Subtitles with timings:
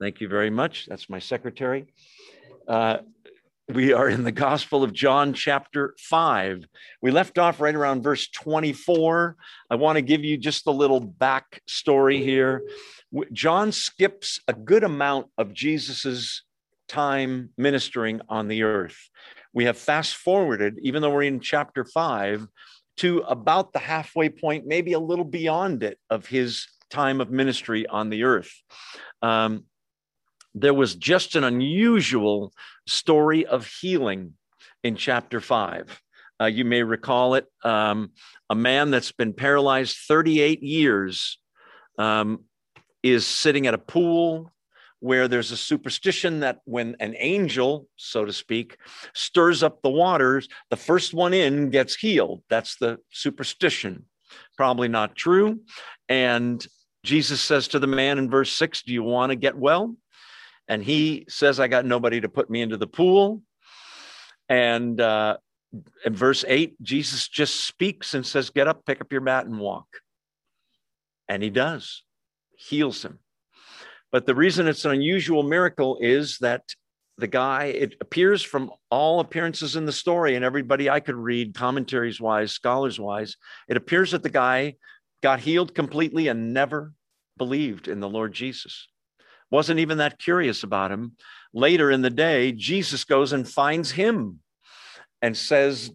[0.00, 0.86] Thank you very much.
[0.86, 1.86] That's my secretary.
[2.68, 2.98] Uh,
[3.68, 6.64] we are in the Gospel of John, chapter 5.
[7.02, 9.36] We left off right around verse 24.
[9.68, 12.62] I want to give you just a little back story here.
[13.32, 16.44] John skips a good amount of Jesus's
[16.86, 19.10] time ministering on the earth.
[19.52, 22.46] We have fast forwarded, even though we're in chapter 5,
[22.98, 27.86] to about the halfway point, maybe a little beyond it, of his time of ministry
[27.86, 28.52] on the earth.
[29.22, 29.64] Um,
[30.54, 32.52] there was just an unusual
[32.86, 34.34] story of healing
[34.82, 36.00] in chapter 5.
[36.40, 37.46] Uh, you may recall it.
[37.64, 38.12] Um,
[38.48, 41.38] a man that's been paralyzed 38 years
[41.98, 42.44] um,
[43.02, 44.52] is sitting at a pool
[45.00, 48.76] where there's a superstition that when an angel, so to speak,
[49.14, 52.42] stirs up the waters, the first one in gets healed.
[52.48, 54.06] That's the superstition.
[54.56, 55.60] Probably not true.
[56.08, 56.64] And
[57.04, 59.94] Jesus says to the man in verse six, Do you want to get well?
[60.68, 63.42] And he says, I got nobody to put me into the pool.
[64.48, 65.38] And uh,
[66.04, 69.58] in verse eight, Jesus just speaks and says, Get up, pick up your mat, and
[69.58, 69.86] walk.
[71.28, 72.04] And he does,
[72.56, 73.18] heals him.
[74.10, 76.62] But the reason it's an unusual miracle is that
[77.18, 81.54] the guy, it appears from all appearances in the story and everybody I could read,
[81.54, 83.36] commentaries wise, scholars wise,
[83.68, 84.76] it appears that the guy
[85.22, 86.94] got healed completely and never
[87.36, 88.88] believed in the Lord Jesus.
[89.50, 91.12] Wasn't even that curious about him.
[91.54, 94.40] Later in the day, Jesus goes and finds him
[95.22, 95.90] and says,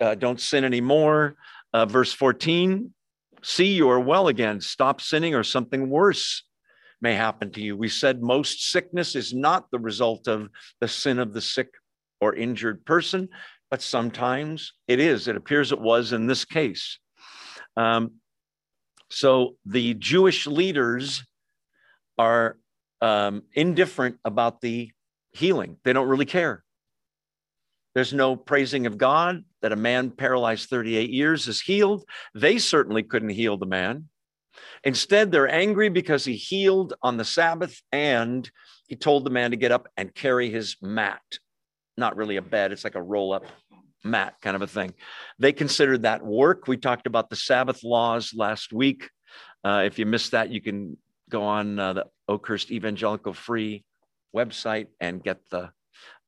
[0.00, 1.36] uh, Don't sin anymore.
[1.72, 2.92] Uh, verse 14,
[3.42, 4.60] see, you are well again.
[4.60, 6.44] Stop sinning, or something worse
[7.00, 7.76] may happen to you.
[7.76, 10.48] We said most sickness is not the result of
[10.80, 11.68] the sin of the sick
[12.20, 13.28] or injured person,
[13.70, 15.28] but sometimes it is.
[15.28, 16.98] It appears it was in this case.
[17.76, 18.12] Um,
[19.10, 21.22] so the Jewish leaders
[22.18, 22.56] are
[23.00, 24.90] um, indifferent about the
[25.32, 26.64] healing, they don't really care.
[27.94, 32.04] There's no praising of God that a man paralyzed 38 years is healed.
[32.34, 34.08] They certainly couldn't heal the man.
[34.84, 38.48] Instead, they're angry because he healed on the Sabbath and
[38.86, 41.22] he told the man to get up and carry his mat.
[41.96, 43.44] Not really a bed, it's like a roll up
[44.04, 44.94] mat kind of a thing.
[45.38, 46.68] They considered that work.
[46.68, 49.10] We talked about the Sabbath laws last week.
[49.64, 50.96] Uh, if you missed that, you can
[51.28, 53.84] go on uh, the Oakhurst Evangelical Free
[54.34, 55.70] website and get the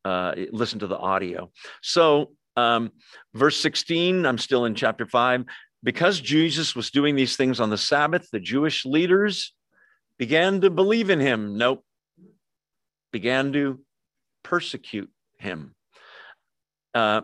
[0.05, 1.51] uh, listen to the audio.
[1.83, 2.91] So, um,
[3.35, 5.45] verse 16, I'm still in chapter 5
[5.83, 9.55] because Jesus was doing these things on the Sabbath, the Jewish leaders
[10.19, 11.57] began to believe in him.
[11.57, 11.85] Nope.
[13.13, 13.81] Began to
[14.43, 15.75] persecute him.
[16.95, 17.23] Uh,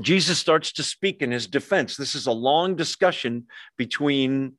[0.00, 1.96] Jesus starts to speak in his defense.
[1.96, 4.54] This is a long discussion between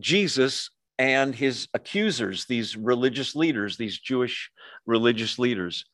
[0.00, 4.50] Jesus and his accusers, these religious leaders, these Jewish
[4.86, 5.84] religious leaders.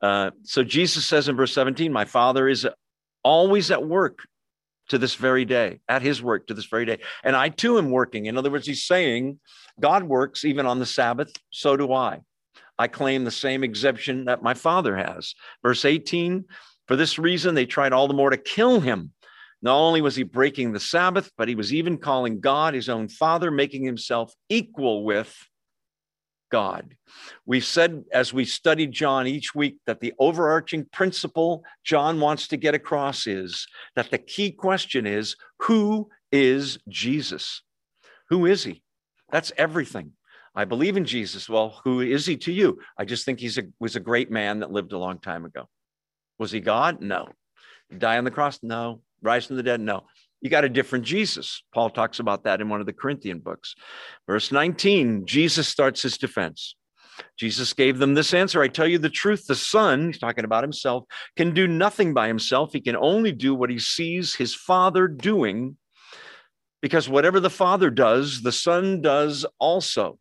[0.00, 2.66] Uh, so Jesus says in verse 17, My Father is
[3.22, 4.20] always at work
[4.88, 6.98] to this very day, at his work to this very day.
[7.24, 8.26] And I too am working.
[8.26, 9.40] In other words, he's saying,
[9.80, 12.20] God works even on the Sabbath, so do I.
[12.78, 15.34] I claim the same exemption that my father has.
[15.62, 16.44] Verse 18,
[16.86, 19.12] for this reason, they tried all the more to kill him.
[19.66, 23.08] Not only was he breaking the Sabbath, but he was even calling God his own
[23.08, 25.36] father, making himself equal with
[26.52, 26.94] God.
[27.46, 32.56] We've said as we studied John each week that the overarching principle John wants to
[32.56, 33.66] get across is
[33.96, 37.62] that the key question is who is Jesus?
[38.28, 38.84] Who is he?
[39.32, 40.12] That's everything.
[40.54, 41.48] I believe in Jesus.
[41.48, 42.78] Well, who is he to you?
[42.96, 43.50] I just think he
[43.80, 45.68] was a great man that lived a long time ago.
[46.38, 47.00] Was he God?
[47.00, 47.30] No.
[47.98, 48.60] Die on the cross?
[48.62, 49.00] No.
[49.26, 49.80] Rise from the dead?
[49.80, 50.04] No.
[50.40, 51.62] You got a different Jesus.
[51.74, 53.74] Paul talks about that in one of the Corinthian books.
[54.26, 56.76] Verse 19, Jesus starts his defense.
[57.38, 60.62] Jesus gave them this answer I tell you the truth, the Son, he's talking about
[60.62, 61.04] himself,
[61.36, 62.72] can do nothing by himself.
[62.72, 65.76] He can only do what he sees his Father doing,
[66.82, 70.18] because whatever the Father does, the Son does also.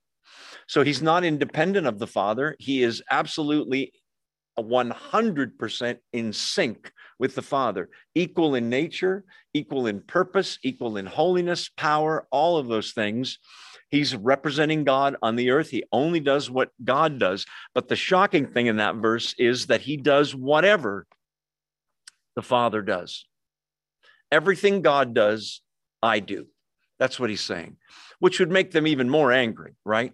[0.67, 2.55] So he's not independent of the Father.
[2.59, 3.91] He is absolutely
[4.57, 9.23] 100% in sync with the Father, equal in nature,
[9.53, 13.39] equal in purpose, equal in holiness, power, all of those things.
[13.89, 15.69] He's representing God on the earth.
[15.69, 17.45] He only does what God does.
[17.73, 21.07] But the shocking thing in that verse is that he does whatever
[22.35, 23.25] the Father does.
[24.31, 25.61] Everything God does,
[26.01, 26.47] I do.
[26.99, 27.77] That's what he's saying,
[28.19, 30.13] which would make them even more angry, right?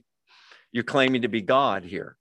[0.71, 2.18] You're claiming to be God here.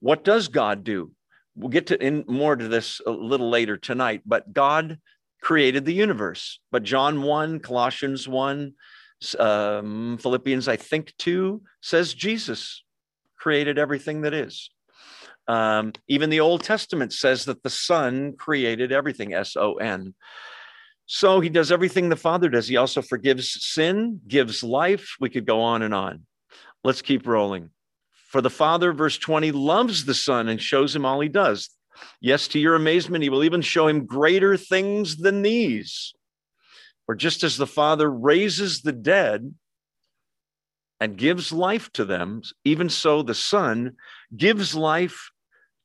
[0.00, 1.12] What does God do?
[1.54, 4.98] We'll get to in more to this a little later tonight, but God
[5.40, 6.60] created the universe.
[6.70, 8.72] But John 1, Colossians 1,
[9.38, 12.82] um, Philippians, I think 2, says Jesus
[13.36, 14.70] created everything that is.
[15.48, 20.14] Um, even the Old Testament says that the Son created everything, S O N.
[21.06, 22.68] So he does everything the Father does.
[22.68, 25.16] He also forgives sin, gives life.
[25.20, 26.26] We could go on and on.
[26.84, 27.70] Let's keep rolling.
[28.32, 31.68] For the Father, verse 20, loves the Son and shows him all he does.
[32.18, 36.14] Yes, to your amazement, he will even show him greater things than these.
[37.04, 39.54] For just as the Father raises the dead
[40.98, 43.96] and gives life to them, even so the Son
[44.34, 45.30] gives life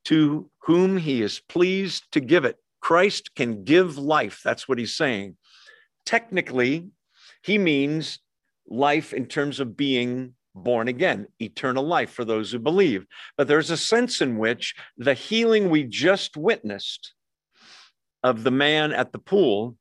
[0.06, 2.56] to whom he is pleased to give it.
[2.80, 4.40] Christ can give life.
[4.42, 5.36] That's what he's saying.
[6.06, 6.88] Technically,
[7.44, 8.20] he means
[8.70, 13.06] life in terms of being born again, eternal life for those who believe.
[13.38, 17.14] But there's a sense in which the healing we just witnessed
[18.24, 19.78] of the man at the pool,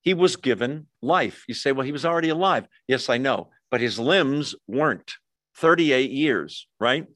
[0.00, 1.44] he was given life.
[1.48, 2.66] You say, well, he was already alive.
[2.88, 5.14] Yes, I know, but his limbs weren't.
[5.56, 7.06] 38 years, right?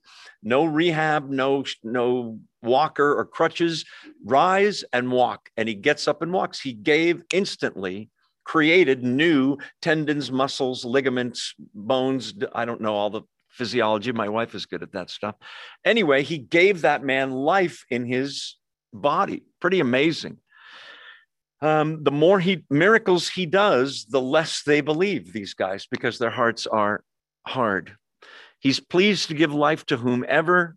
[0.42, 3.84] No rehab, no no walker or crutches.
[4.24, 5.48] Rise and walk.
[5.56, 6.60] And he gets up and walks.
[6.60, 8.10] He gave instantly
[8.46, 12.32] created new tendons, muscles, ligaments, bones.
[12.54, 14.12] I don't know all the physiology.
[14.12, 15.34] My wife is good at that stuff.
[15.84, 18.56] Anyway, he gave that man life in his
[18.94, 19.42] body.
[19.60, 20.38] Pretty amazing.
[21.60, 26.30] Um, the more he miracles he does, the less they believe these guys because their
[26.30, 27.02] hearts are
[27.46, 27.96] hard.
[28.60, 30.76] He's pleased to give life to whomever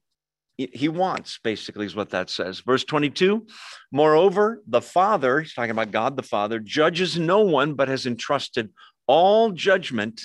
[0.73, 2.59] he wants, basically, is what that says.
[2.59, 3.47] Verse 22
[3.91, 8.69] Moreover, the Father, he's talking about God the Father, judges no one, but has entrusted
[9.07, 10.21] all judgment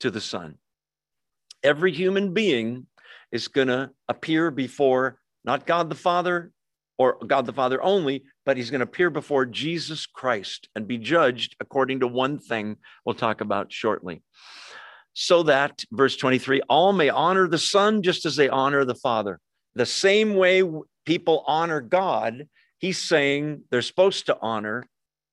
[0.00, 0.58] to the Son.
[1.62, 2.86] Every human being
[3.30, 6.52] is going to appear before not God the Father
[6.98, 10.98] or God the Father only, but he's going to appear before Jesus Christ and be
[10.98, 12.76] judged according to one thing
[13.06, 14.22] we'll talk about shortly
[15.14, 19.38] so that, verse 23, all may honor the Son just as they honor the Father.
[19.74, 20.62] The same way
[21.04, 22.48] people honor God,
[22.78, 24.84] he's saying they're supposed to honor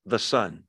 [0.06, 0.64] the Son.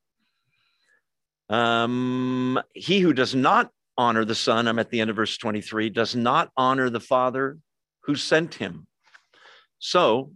[1.49, 5.91] Um, he who does not honor the Son, I'm at the end of verse 23,
[5.91, 7.59] does not honor the Father
[8.05, 8.87] who sent him.
[9.79, 10.33] So,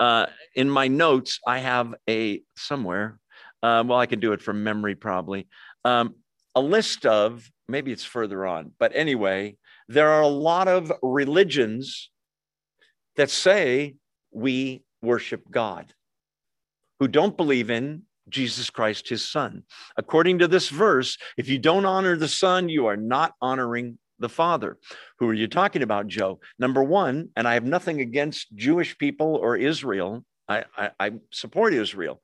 [0.00, 3.18] uh, in my notes, I have a somewhere,
[3.62, 5.46] uh, well, I can do it from memory probably,
[5.84, 6.14] um,
[6.54, 9.56] a list of maybe it's further on, but anyway,
[9.88, 12.10] there are a lot of religions
[13.16, 13.94] that say
[14.32, 15.92] we worship God
[16.98, 19.64] who don't believe in Jesus Christ, his son.
[19.96, 24.28] According to this verse, if you don't honor the son, you are not honoring the
[24.28, 24.78] father.
[25.18, 26.40] Who are you talking about, Joe?
[26.58, 31.74] Number one, and I have nothing against Jewish people or Israel, I, I, I support
[31.74, 32.22] Israel,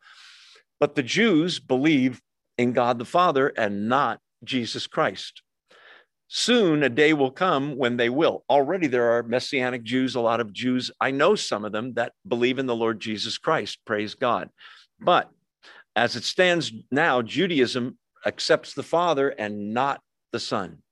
[0.78, 2.20] but the Jews believe
[2.60, 5.40] in God the Father and not Jesus Christ.
[6.28, 8.44] Soon a day will come when they will.
[8.50, 10.90] Already there are Messianic Jews, a lot of Jews.
[11.00, 13.78] I know some of them that believe in the Lord Jesus Christ.
[13.86, 14.50] Praise God.
[15.00, 15.30] But
[15.96, 17.96] as it stands now, Judaism
[18.26, 20.82] accepts the Father and not the Son,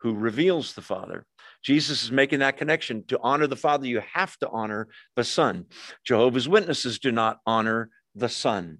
[0.00, 1.26] who reveals the Father.
[1.62, 3.04] Jesus is making that connection.
[3.08, 5.66] To honor the Father, you have to honor the Son.
[6.06, 8.78] Jehovah's Witnesses do not honor the Son,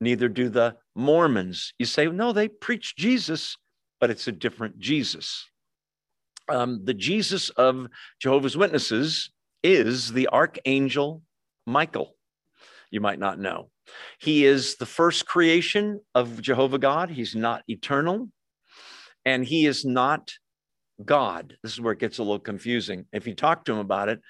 [0.00, 1.72] neither do the Mormons.
[1.78, 3.56] You say, no, they preach Jesus
[4.00, 5.46] but it's a different Jesus.
[6.48, 7.86] Um, the Jesus of
[8.20, 9.30] Jehovah's Witnesses
[9.62, 11.22] is the archangel
[11.66, 12.16] Michael.
[12.90, 13.70] You might not know.
[14.18, 17.10] He is the first creation of Jehovah God.
[17.10, 18.28] He's not eternal,
[19.24, 20.32] and he is not
[21.04, 21.56] God.
[21.62, 23.04] This is where it gets a little confusing.
[23.12, 24.20] If you talk to him about it,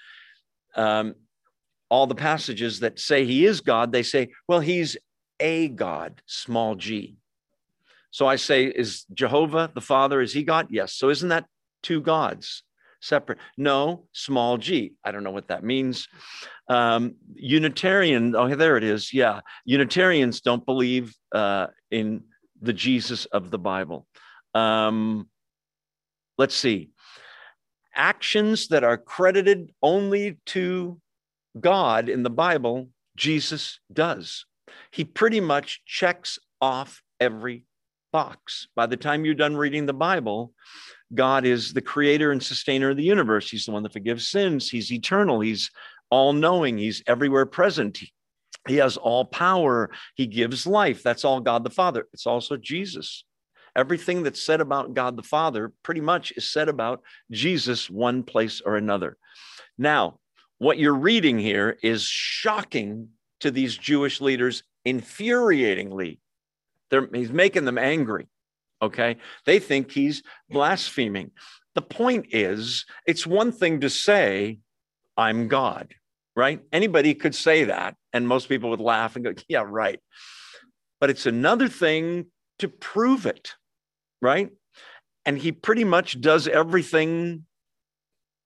[0.74, 1.14] um,
[1.88, 4.96] all the passages that say he is God, they say, well, he's
[5.40, 7.16] a God, small g.
[8.10, 10.68] So I say, is Jehovah the Father, is he God?
[10.70, 10.92] Yes.
[10.94, 11.46] So isn't that
[11.82, 12.62] two gods
[13.00, 13.38] separate?
[13.56, 14.94] No, small g.
[15.04, 16.08] I don't know what that means.
[16.68, 19.12] Um, Unitarian, oh, there it is.
[19.12, 19.40] Yeah.
[19.64, 22.24] Unitarians don't believe uh, in
[22.60, 24.06] the Jesus of the Bible.
[24.54, 25.28] Um,
[26.36, 26.90] let's see.
[27.94, 31.00] Actions that are credited only to
[31.58, 34.46] God in the Bible, Jesus does.
[34.90, 37.64] He pretty much checks off every
[38.12, 38.68] box.
[38.74, 40.52] By the time you're done reading the Bible,
[41.14, 43.50] God is the creator and sustainer of the universe.
[43.50, 44.70] He's the one that forgives sins.
[44.70, 45.40] He's eternal.
[45.40, 45.70] He's
[46.10, 46.78] all knowing.
[46.78, 47.98] He's everywhere present.
[48.68, 49.90] He has all power.
[50.14, 51.02] He gives life.
[51.02, 52.06] That's all God the Father.
[52.12, 53.24] It's also Jesus.
[53.76, 58.60] Everything that's said about God the Father pretty much is said about Jesus, one place
[58.60, 59.16] or another.
[59.78, 60.18] Now,
[60.58, 66.18] what you're reading here is shocking to these Jewish leaders, infuriatingly
[66.90, 68.26] they're, he's making them angry.
[68.82, 69.16] Okay.
[69.46, 71.30] They think he's blaspheming.
[71.74, 74.58] the point is, it's one thing to say,
[75.16, 75.94] I'm God,
[76.34, 76.60] right?
[76.72, 80.00] Anybody could say that, and most people would laugh and go, Yeah, right.
[81.00, 82.26] But it's another thing
[82.58, 83.54] to prove it,
[84.20, 84.50] right?
[85.24, 87.46] And he pretty much does everything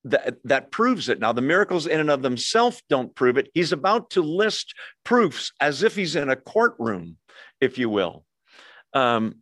[0.05, 1.19] that, that proves it.
[1.19, 3.51] Now, the miracles in and of themselves don't prove it.
[3.55, 7.17] He's about to list proofs as if he's in a courtroom,
[7.61, 8.25] if you will.
[8.93, 9.37] Um,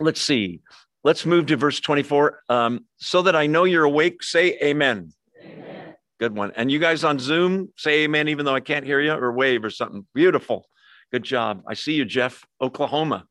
[0.00, 0.60] let's see.
[1.04, 2.42] Let's move to verse 24.
[2.48, 5.12] Um, so that I know you're awake, say amen.
[5.42, 5.94] amen.
[6.18, 6.52] Good one.
[6.56, 9.64] And you guys on Zoom, say amen, even though I can't hear you, or wave
[9.64, 10.06] or something.
[10.14, 10.66] Beautiful.
[11.12, 11.62] Good job.
[11.66, 13.24] I see you, Jeff, Oklahoma.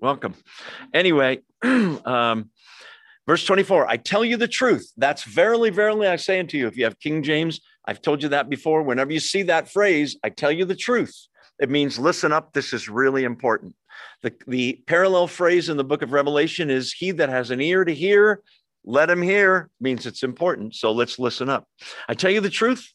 [0.00, 0.34] Welcome.
[0.92, 2.50] Anyway, um,
[3.26, 4.92] verse 24 I tell you the truth.
[4.96, 6.66] That's verily, verily, I say unto you.
[6.66, 8.82] If you have King James, I've told you that before.
[8.82, 11.14] Whenever you see that phrase, I tell you the truth,
[11.58, 12.52] it means listen up.
[12.52, 13.74] This is really important.
[14.22, 17.84] The, the parallel phrase in the book of Revelation is He that has an ear
[17.84, 18.42] to hear,
[18.84, 20.74] let him hear, means it's important.
[20.74, 21.66] So let's listen up.
[22.08, 22.92] I tell you the truth.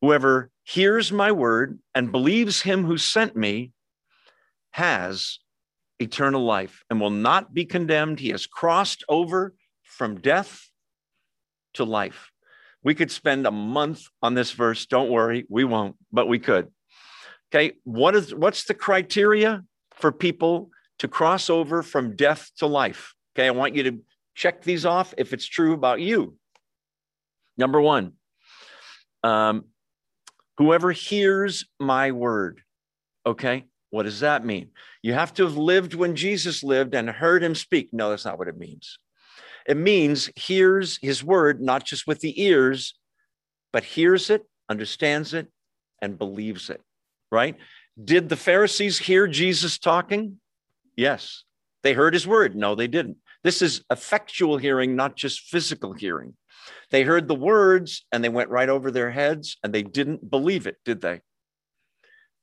[0.00, 3.72] Whoever hears my word and believes him who sent me
[4.72, 5.38] has
[6.04, 8.20] eternal life and will not be condemned.
[8.20, 10.70] He has crossed over from death
[11.74, 12.30] to life.
[12.84, 14.86] We could spend a month on this verse.
[14.86, 16.68] Don't worry, we won't, but we could.
[17.48, 23.14] Okay, what is what's the criteria for people to cross over from death to life?
[23.34, 23.98] Okay, I want you to
[24.34, 26.36] check these off if it's true about you.
[27.56, 28.12] Number one,
[29.22, 29.64] um,
[30.58, 32.60] whoever hears my word.
[33.24, 34.70] Okay, what does that mean?
[35.02, 37.90] You have to have lived when Jesus lived and heard him speak.
[37.92, 38.98] No, that's not what it means.
[39.68, 42.98] It means hears his word, not just with the ears,
[43.72, 45.46] but hears it, understands it,
[46.02, 46.80] and believes it,
[47.30, 47.56] right?
[48.02, 50.40] Did the Pharisees hear Jesus talking?
[50.96, 51.44] Yes.
[51.84, 52.56] They heard his word.
[52.56, 53.18] No, they didn't.
[53.44, 56.34] This is effectual hearing, not just physical hearing.
[56.90, 60.66] They heard the words and they went right over their heads and they didn't believe
[60.66, 61.20] it, did they?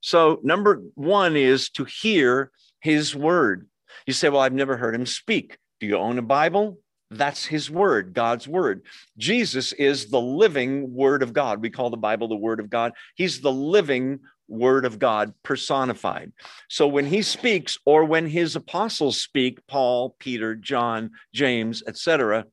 [0.02, 3.68] So, number one is to hear his word.
[4.06, 5.58] You say, Well, I've never heard him speak.
[5.80, 6.80] Do you own a Bible?
[7.12, 8.84] That's his word, God's word.
[9.18, 11.62] Jesus is the living word of God.
[11.62, 12.94] We call the Bible the word of God.
[13.16, 16.32] He's the living word of God personified.
[16.70, 22.46] So when he speaks or when his apostles speak, Paul, Peter, John, James, etc.,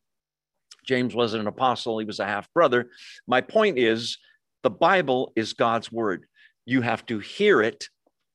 [0.84, 2.90] James wasn't an apostle, he was a half brother.
[3.26, 4.18] My point is
[4.62, 6.26] the Bible is God's word
[6.68, 7.88] you have to hear it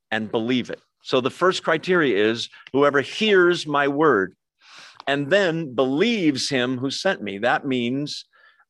[0.09, 0.81] and believe it.
[1.03, 4.33] So the first criteria is whoever hears my word
[5.05, 7.37] and then believes him who sent me.
[7.37, 8.25] That means,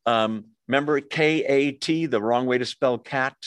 [0.05, 3.37] um, remember K A T, the wrong way to spell cat?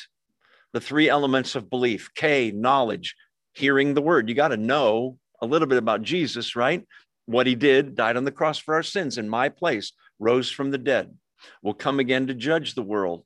[0.73, 3.14] The three elements of belief K, knowledge,
[3.52, 4.28] hearing the word.
[4.28, 6.82] You got to know a little bit about Jesus, right?
[7.26, 10.70] What he did, died on the cross for our sins in my place, rose from
[10.70, 11.14] the dead,
[11.62, 13.25] will come again to judge the world,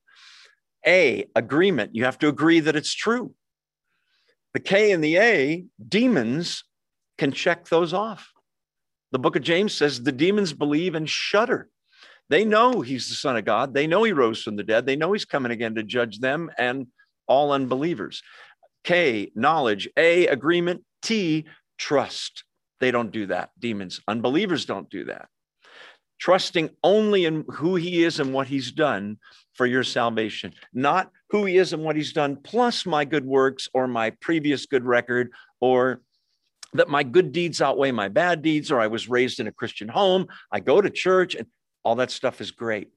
[0.86, 1.94] a, agreement.
[1.94, 3.34] You have to agree that it's true.
[4.54, 6.64] The K and the A, demons
[7.18, 8.32] can check those off.
[9.12, 11.68] The book of James says the demons believe and shudder.
[12.28, 13.74] They know he's the Son of God.
[13.74, 14.86] They know he rose from the dead.
[14.86, 16.86] They know he's coming again to judge them and
[17.26, 18.22] all unbelievers.
[18.84, 19.88] K, knowledge.
[19.96, 20.84] A, agreement.
[21.02, 21.46] T,
[21.76, 22.44] trust.
[22.78, 23.50] They don't do that.
[23.58, 25.28] Demons, unbelievers don't do that.
[26.18, 29.18] Trusting only in who he is and what he's done
[29.60, 33.68] for your salvation, not who he is and what he's done, plus my good works
[33.74, 36.00] or my previous good record, or
[36.72, 39.86] that my good deeds outweigh my bad deeds, or I was raised in a Christian
[39.86, 41.46] home, I go to church, and
[41.84, 42.88] all that stuff is great.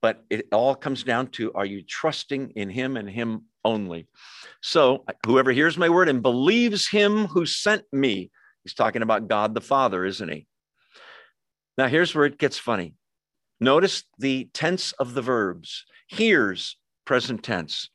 [0.00, 4.06] But it all comes down to are you trusting in him and him only?
[4.60, 8.30] So, whoever hears my word and believes him who sent me,
[8.62, 10.46] he's talking about God the Father, isn't he?
[11.76, 12.94] Now, here's where it gets funny.
[13.62, 17.90] Notice the tense of the verbs hears, present tense,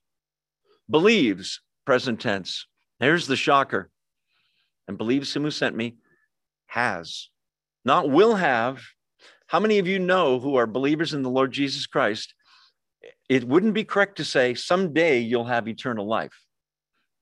[0.90, 2.66] believes, present tense.
[3.02, 3.92] Here's the shocker
[4.88, 5.98] and believes him who sent me
[6.68, 7.28] has,
[7.84, 8.80] not will have.
[9.48, 12.34] How many of you know who are believers in the Lord Jesus Christ?
[13.28, 16.46] It wouldn't be correct to say someday you'll have eternal life.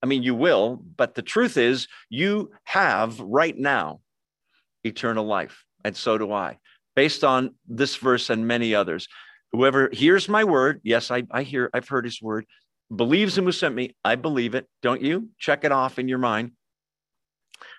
[0.03, 4.01] I mean, you will, but the truth is, you have right now
[4.83, 6.59] eternal life, and so do I
[6.95, 9.07] based on this verse and many others.
[9.51, 12.45] Whoever hears my word, yes, I, I hear, I've heard his word,
[12.93, 14.67] believes him who sent me, I believe it.
[14.81, 15.29] Don't you?
[15.37, 16.51] Check it off in your mind.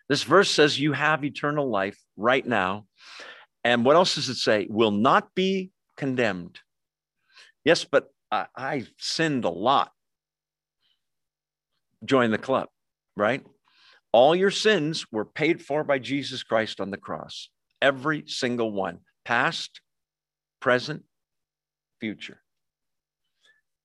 [0.09, 2.87] This verse says you have eternal life right now.
[3.65, 4.67] And what else does it say?
[4.71, 6.61] Will not be condemned.
[7.65, 9.91] Yes, but I, I sinned a lot.
[12.05, 12.69] Join the club,
[13.17, 13.45] right?
[14.13, 19.01] All your sins were paid for by Jesus Christ on the cross every single one.
[19.27, 19.81] past,
[20.61, 21.03] present,
[22.01, 22.41] future.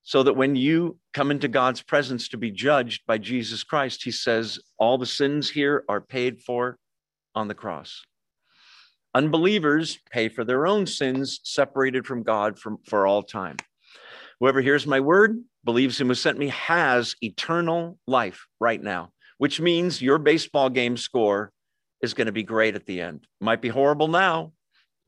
[0.04, 4.12] So that when you come into God's presence to be judged by Jesus Christ, he
[4.12, 6.78] says, all the sins here are paid for
[7.34, 8.04] on the cross.
[9.14, 13.58] Unbelievers pay for their own sins, separated from God from, for all time.
[14.40, 19.60] Whoever hears my word, believes him who sent me, has eternal life right now, which
[19.60, 21.52] means your baseball game score
[22.02, 23.28] is going to be great at the end.
[23.40, 24.54] Might be horrible now.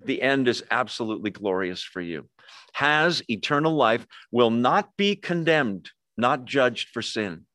[0.04, 2.30] The end is absolutely glorious for you.
[2.74, 7.46] Has eternal life, will not be condemned, not judged for sin.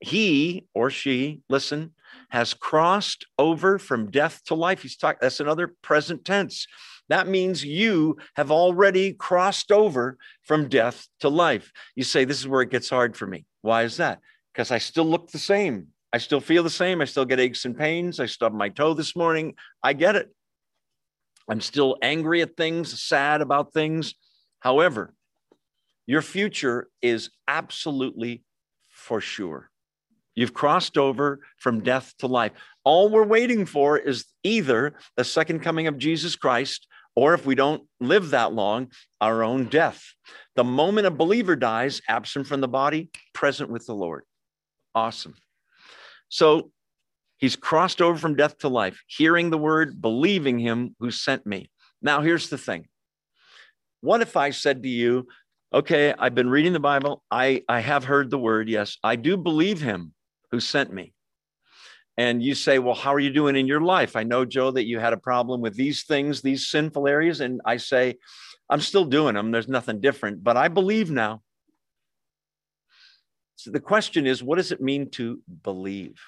[0.00, 1.94] He or she, listen,
[2.30, 4.82] has crossed over from death to life.
[4.82, 6.66] He's talking, that's another present tense.
[7.08, 11.72] That means you have already crossed over from death to life.
[11.96, 13.46] You say, This is where it gets hard for me.
[13.62, 14.20] Why is that?
[14.52, 15.88] Because I still look the same.
[16.12, 17.00] I still feel the same.
[17.00, 18.18] I still get aches and pains.
[18.18, 19.54] I stubbed my toe this morning.
[19.82, 20.34] I get it.
[21.50, 24.14] I'm still angry at things, sad about things.
[24.60, 25.14] However,
[26.06, 28.42] your future is absolutely
[28.88, 29.70] for sure.
[30.34, 32.52] You've crossed over from death to life.
[32.84, 36.86] All we're waiting for is either the second coming of Jesus Christ,
[37.16, 40.02] or if we don't live that long, our own death.
[40.54, 44.24] The moment a believer dies, absent from the body, present with the Lord.
[44.94, 45.34] Awesome.
[46.28, 46.70] So
[47.38, 51.70] he's crossed over from death to life, hearing the word, believing him who sent me.
[52.02, 52.86] Now, here's the thing.
[54.00, 55.26] What if I said to you,
[55.72, 57.22] okay, I've been reading the Bible.
[57.30, 58.68] I, I have heard the word.
[58.68, 60.14] Yes, I do believe him
[60.50, 61.12] who sent me.
[62.16, 64.16] And you say, Well, how are you doing in your life?
[64.16, 67.40] I know, Joe, that you had a problem with these things, these sinful areas.
[67.40, 68.16] And I say,
[68.68, 69.52] I'm still doing them.
[69.52, 71.42] There's nothing different, but I believe now.
[73.58, 76.18] So the question is, what does it mean to believe?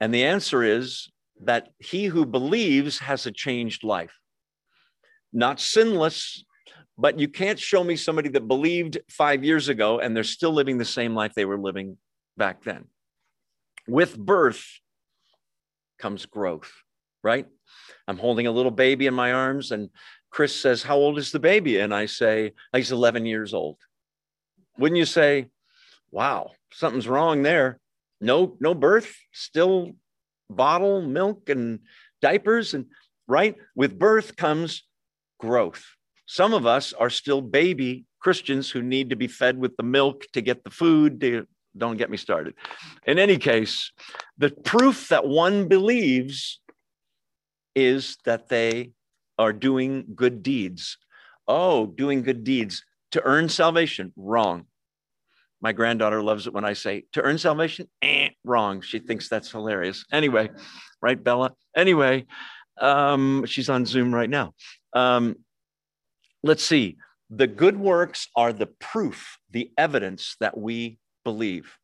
[0.00, 1.10] And the answer is
[1.42, 4.16] that he who believes has a changed life.
[5.32, 6.44] Not sinless,
[6.96, 10.78] but you can't show me somebody that believed five years ago and they're still living
[10.78, 11.98] the same life they were living
[12.36, 12.86] back then
[13.90, 14.64] with birth
[15.98, 16.72] comes growth,
[17.22, 17.46] right?
[18.06, 19.90] I'm holding a little baby in my arms, and
[20.30, 21.80] Chris says, How old is the baby?
[21.80, 23.76] And I say, He's 11 years old.
[24.78, 25.48] Wouldn't you say,
[26.12, 27.78] Wow, something's wrong there?
[28.20, 29.92] No, no birth, still
[30.48, 31.80] bottle milk and
[32.20, 32.74] diapers.
[32.74, 32.86] And
[33.28, 34.82] right with birth comes
[35.38, 35.84] growth.
[36.26, 40.24] Some of us are still baby Christians who need to be fed with the milk
[40.32, 41.46] to get the food to
[41.76, 42.54] don't get me started.
[43.06, 43.92] In any case,
[44.38, 46.60] the proof that one believes
[47.74, 48.90] is that they
[49.38, 50.98] are doing good deeds.
[51.46, 54.66] Oh, doing good deeds to earn salvation, wrong.
[55.60, 58.80] My granddaughter loves it when I say to earn salvation, eh, wrong.
[58.80, 60.04] She thinks that's hilarious.
[60.10, 60.50] Anyway,
[61.02, 61.52] right, Bella?
[61.76, 62.26] Anyway,
[62.80, 64.54] um, she's on Zoom right now.
[64.94, 65.36] Um,
[66.42, 66.96] let's see.
[67.28, 71.76] The good works are the proof, the evidence that we believe.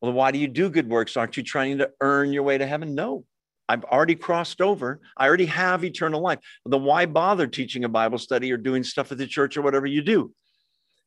[0.00, 1.16] Well, why do you do good works?
[1.16, 2.94] Aren't you trying to earn your way to heaven?
[2.94, 3.24] No,
[3.68, 5.00] I've already crossed over.
[5.16, 6.38] I already have eternal life.
[6.64, 9.86] Then why bother teaching a Bible study or doing stuff at the church or whatever
[9.86, 10.32] you do?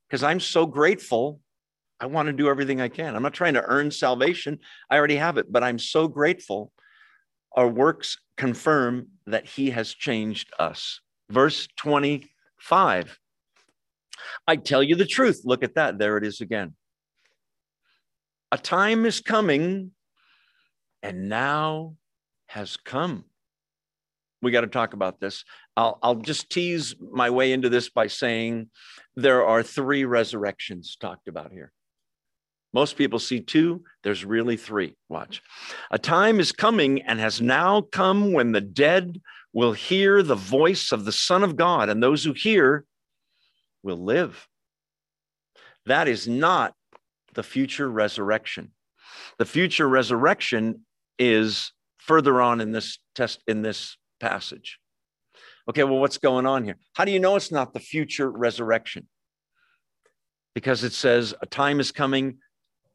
[0.08, 1.40] Because I'm so grateful.
[2.00, 3.16] I want to do everything I can.
[3.16, 4.60] I'm not trying to earn salvation.
[4.90, 6.72] I already have it, but I'm so grateful.
[7.56, 11.02] Our works confirm that He has changed us.
[11.30, 13.20] Verse 25.
[14.48, 15.42] I tell you the truth.
[15.44, 15.98] Look at that.
[15.98, 16.76] There it is again.
[18.52, 19.92] A time is coming
[21.04, 21.96] and now
[22.48, 23.26] has come.
[24.42, 25.44] We got to talk about this.
[25.76, 28.70] I'll, I'll just tease my way into this by saying
[29.16, 31.72] there are three resurrections talked about here.
[32.74, 34.96] Most people see two, there's really three.
[35.10, 35.42] Watch.
[35.92, 39.20] A time is coming and has now come when the dead
[39.54, 42.86] will hear the voice of the Son of God, and those who hear
[43.82, 44.48] will live.
[45.88, 46.76] That is not
[47.34, 48.72] the future resurrection.
[49.40, 50.86] The future resurrection
[51.18, 54.80] is further on in this test in this passage.
[55.68, 56.78] Okay, well, what's going on here?
[56.94, 59.08] How do you know it's not the future resurrection?
[60.54, 62.40] Because it says a time is coming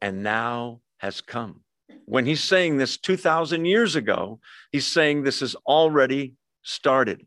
[0.01, 1.61] and now has come.
[2.05, 4.39] When he's saying this 2,000 years ago,
[4.71, 7.25] he's saying this has already started.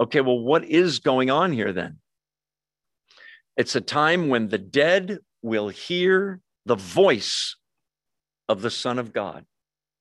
[0.00, 1.98] Okay, well, what is going on here then?
[3.56, 7.56] It's a time when the dead will hear the voice
[8.48, 9.44] of the Son of God,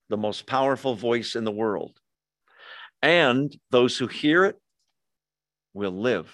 [0.09, 1.99] the most powerful voice in the world.
[3.01, 4.55] And those who hear it
[5.73, 6.33] will live.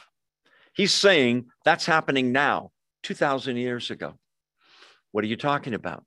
[0.74, 2.72] He's saying that's happening now,
[3.04, 4.14] 2,000 years ago.
[5.12, 6.04] What are you talking about?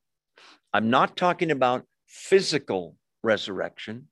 [0.73, 4.09] I'm not talking about physical resurrection.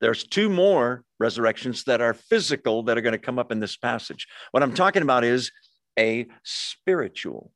[0.00, 3.76] There's two more resurrections that are physical that are going to come up in this
[3.76, 4.28] passage.
[4.52, 5.50] What I'm talking about is
[5.98, 7.52] a spiritual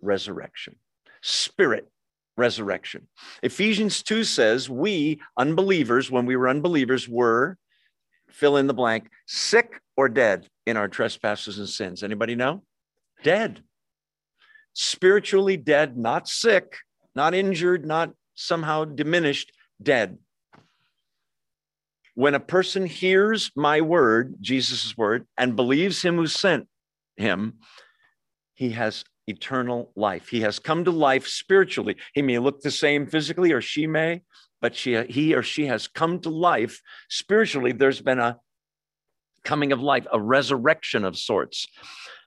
[0.00, 0.76] resurrection.
[1.20, 1.90] Spirit
[2.36, 3.08] resurrection.
[3.42, 7.58] Ephesians 2 says, We unbelievers, when we were unbelievers, were
[8.30, 12.02] fill in the blank, sick or dead in our trespasses and sins.
[12.02, 12.62] Anybody know?
[13.22, 13.62] Dead.
[14.74, 16.76] Spiritually dead, not sick,
[17.14, 20.18] not injured, not somehow diminished, dead.
[22.14, 26.68] When a person hears my word, Jesus' word, and believes him who sent
[27.16, 27.54] him,
[28.54, 30.28] he has eternal life.
[30.28, 31.96] He has come to life spiritually.
[32.12, 34.22] He may look the same physically, or she may,
[34.60, 37.72] but she, he or she has come to life spiritually.
[37.72, 38.38] There's been a
[39.44, 41.66] coming of life, a resurrection of sorts.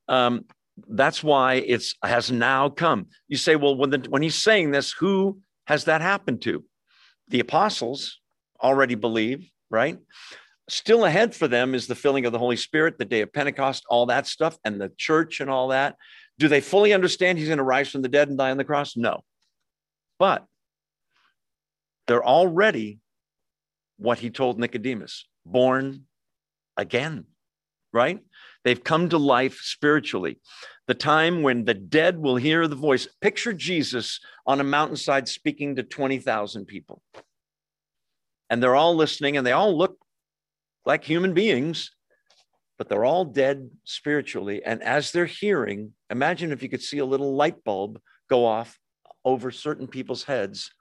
[0.08, 0.46] Um,
[0.90, 3.08] that's why it's has now come.
[3.28, 6.64] You say, well, when the, when he's saying this, who has that happened to?
[7.30, 8.20] The apostles
[8.62, 9.98] already believe, right?
[10.68, 13.84] Still ahead for them is the filling of the Holy Spirit, the day of Pentecost,
[13.90, 15.96] all that stuff, and the church and all that.
[16.38, 18.64] Do they fully understand he's going to rise from the dead and die on the
[18.64, 18.98] cross?
[18.98, 19.24] No.
[20.20, 20.46] But
[22.08, 23.00] they're already
[23.98, 26.06] what he told Nicodemus born
[26.76, 27.26] again,
[27.94, 28.20] right?
[28.65, 30.39] They've come to life spiritually.
[30.88, 33.08] The time when the dead will hear the voice.
[33.21, 37.01] Picture Jesus on a mountainside speaking to 20,000 people.
[38.49, 39.99] And they're all listening and they all look
[40.84, 41.91] like human beings,
[42.78, 44.63] but they're all dead spiritually.
[44.65, 47.99] And as they're hearing, imagine if you could see a little light bulb
[48.30, 48.80] go off
[49.23, 50.71] over certain people's heads.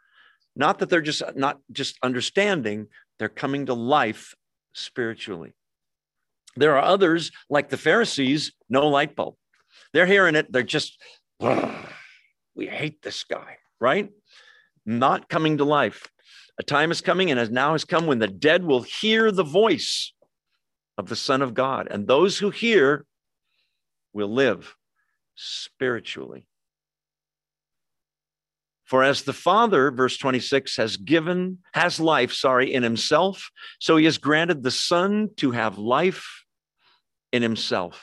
[0.57, 2.87] Not that they're just not just understanding,
[3.19, 4.35] they're coming to life
[4.73, 5.53] spiritually.
[6.57, 9.35] There are others, like the Pharisees, no light bulb.
[9.93, 11.01] They're hearing it, they're just,
[11.41, 14.11] we hate this guy, right?
[14.87, 16.09] Not coming to life.
[16.59, 19.45] A time is coming and as now has come when the dead will hear the
[19.45, 20.13] voice
[20.97, 21.89] of the Son of God.
[21.91, 23.05] And those who hear
[24.13, 24.77] will live
[25.35, 26.47] spiritually.
[28.85, 34.05] For as the Father, verse 26, has given, has life, sorry, in himself, so he
[34.05, 36.44] has granted the Son to have life
[37.35, 38.01] in himself.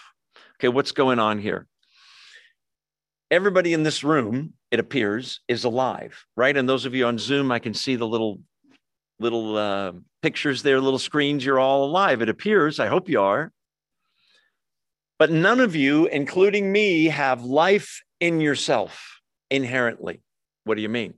[0.59, 1.65] Okay, what's going on here?
[3.31, 6.55] Everybody in this room, it appears, is alive, right?
[6.55, 8.41] And those of you on Zoom, I can see the little
[9.21, 11.45] little uh, pictures there, little screens.
[11.45, 12.21] You're all alive.
[12.21, 12.77] It appears.
[12.77, 13.53] I hope you are.
[15.17, 20.21] But none of you, including me, have life in yourself inherently.
[20.65, 21.13] What do you mean?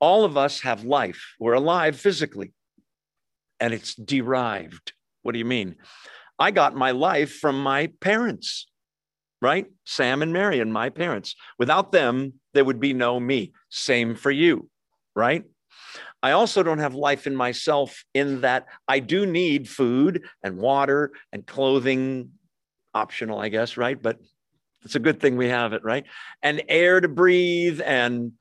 [0.00, 1.34] All of us have life.
[1.38, 2.54] We're alive physically,
[3.60, 4.94] and it's derived.
[5.22, 5.76] What do you mean?
[6.38, 8.66] I got my life from my parents,
[9.42, 9.66] right?
[9.84, 11.34] Sam and Mary and my parents.
[11.58, 13.52] Without them, there would be no me.
[13.70, 14.68] Same for you,
[15.14, 15.44] right?
[16.22, 21.12] I also don't have life in myself in that I do need food and water
[21.32, 22.32] and clothing,
[22.94, 24.00] optional, I guess, right?
[24.00, 24.18] But
[24.84, 26.04] it's a good thing we have it, right?
[26.42, 27.80] And air to breathe.
[27.84, 28.32] And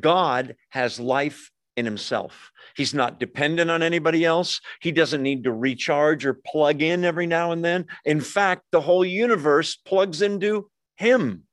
[0.00, 2.50] God has life in himself.
[2.74, 4.60] He's not dependent on anybody else.
[4.80, 7.86] He doesn't need to recharge or plug in every now and then.
[8.04, 11.44] In fact, the whole universe plugs into him.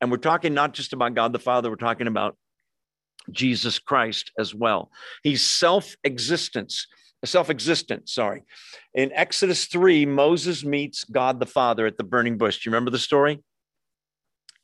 [0.00, 2.36] And we're talking not just about God the Father, we're talking about
[3.30, 4.90] Jesus Christ as well.
[5.22, 6.86] He's self existence,
[7.24, 8.42] self existent, sorry.
[8.94, 12.58] In Exodus 3, Moses meets God the Father at the burning bush.
[12.58, 13.42] Do you remember the story?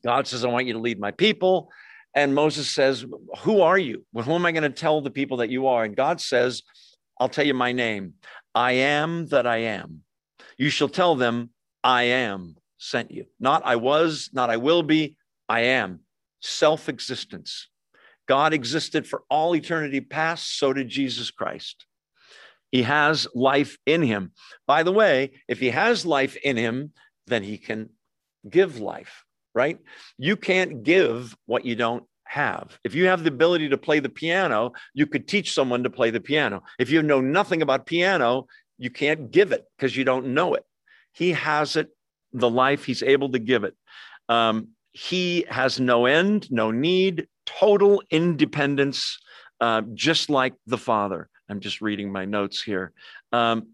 [0.04, 1.70] God says, I want you to lead my people.
[2.14, 3.04] And Moses says,
[3.40, 4.04] Who are you?
[4.12, 5.84] Well, who am I going to tell the people that you are?
[5.84, 6.62] And God says,
[7.18, 8.14] I'll tell you my name.
[8.54, 10.00] I am that I am.
[10.58, 11.50] You shall tell them,
[11.82, 13.26] I am sent you.
[13.40, 15.16] Not I was, not I will be,
[15.48, 16.00] I am.
[16.40, 17.68] Self existence.
[18.28, 21.86] God existed for all eternity past, so did Jesus Christ.
[22.70, 24.32] He has life in him.
[24.66, 26.92] By the way, if he has life in him,
[27.26, 27.90] then he can
[28.48, 29.78] give life, right?
[30.18, 32.78] You can't give what you don't have.
[32.84, 36.10] If you have the ability to play the piano, you could teach someone to play
[36.10, 36.62] the piano.
[36.78, 38.46] If you know nothing about piano,
[38.78, 40.64] you can't give it because you don't know it.
[41.12, 41.88] He has it,
[42.32, 43.74] the life, he's able to give it.
[44.28, 49.18] Um, he has no end, no need, total independence,
[49.60, 51.28] uh, just like the Father.
[51.48, 52.92] I'm just reading my notes here.
[53.32, 53.68] Um,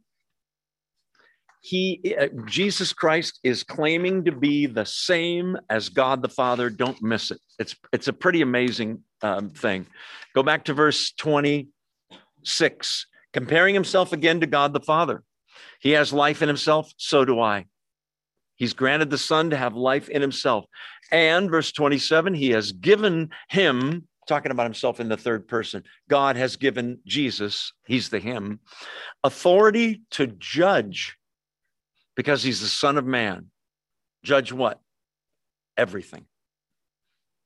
[1.60, 6.70] he, uh, Jesus Christ, is claiming to be the same as God the Father.
[6.70, 7.40] Don't miss it.
[7.58, 9.86] It's it's a pretty amazing um, thing.
[10.34, 15.22] Go back to verse 26, comparing himself again to God the Father.
[15.80, 16.92] He has life in himself.
[16.96, 17.66] So do I.
[18.56, 20.64] He's granted the Son to have life in himself.
[21.12, 25.82] And verse 27, he has given him talking about himself in the third person.
[26.08, 28.60] God has given Jesus, he's the him,
[29.24, 31.17] authority to judge
[32.18, 33.46] because he's the Son of Man.
[34.24, 34.80] Judge what?
[35.76, 36.24] Everything.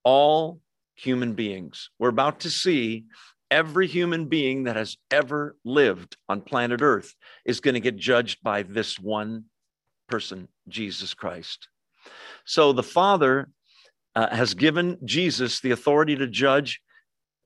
[0.03, 0.63] All
[0.95, 1.91] human beings.
[1.99, 3.05] We're about to see
[3.51, 8.43] every human being that has ever lived on planet Earth is going to get judged
[8.43, 9.45] by this one
[10.09, 11.69] person, Jesus Christ.
[12.47, 13.51] So the Father
[14.17, 16.81] uh, has given Jesus the authority to judge.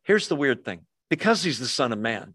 [0.05, 2.35] Here's the weird thing because he's the Son of Man.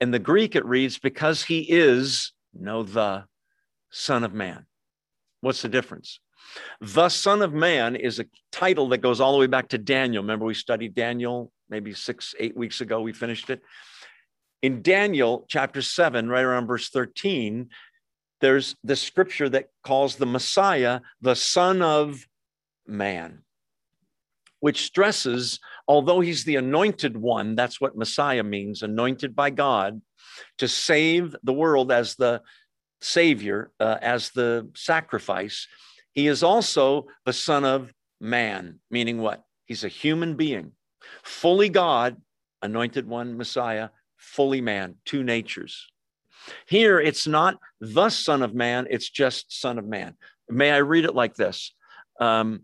[0.00, 3.24] In the Greek, it reads, because he is, no, the
[3.90, 4.66] Son of Man.
[5.40, 6.20] What's the difference?
[6.80, 10.22] The Son of Man is a title that goes all the way back to Daniel.
[10.22, 13.00] Remember, we studied Daniel maybe six, eight weeks ago.
[13.00, 13.62] We finished it.
[14.62, 17.68] In Daniel chapter 7, right around verse 13,
[18.40, 22.26] there's the scripture that calls the Messiah the Son of
[22.86, 23.42] Man,
[24.60, 30.02] which stresses, although he's the anointed one, that's what Messiah means, anointed by God
[30.58, 32.42] to save the world as the
[33.00, 35.66] Savior, uh, as the sacrifice.
[36.12, 39.44] He is also the Son of Man, meaning what?
[39.64, 40.72] He's a human being,
[41.22, 42.16] fully God,
[42.62, 45.86] anointed one, Messiah, fully man, two natures.
[46.66, 50.16] Here, it's not the Son of Man, it's just Son of Man.
[50.48, 51.72] May I read it like this?
[52.18, 52.62] Um,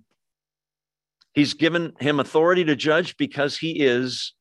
[1.33, 4.35] he's given him authority to judge because he is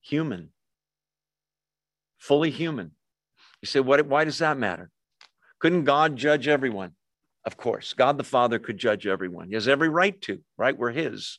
[0.00, 0.50] human,
[2.18, 2.92] fully human.
[3.60, 4.90] You say, what, why does that matter?
[5.60, 6.92] Couldn't God judge everyone?
[7.44, 9.48] Of course, God the Father could judge everyone.
[9.48, 10.76] He has every right to, right?
[10.76, 11.38] We're His.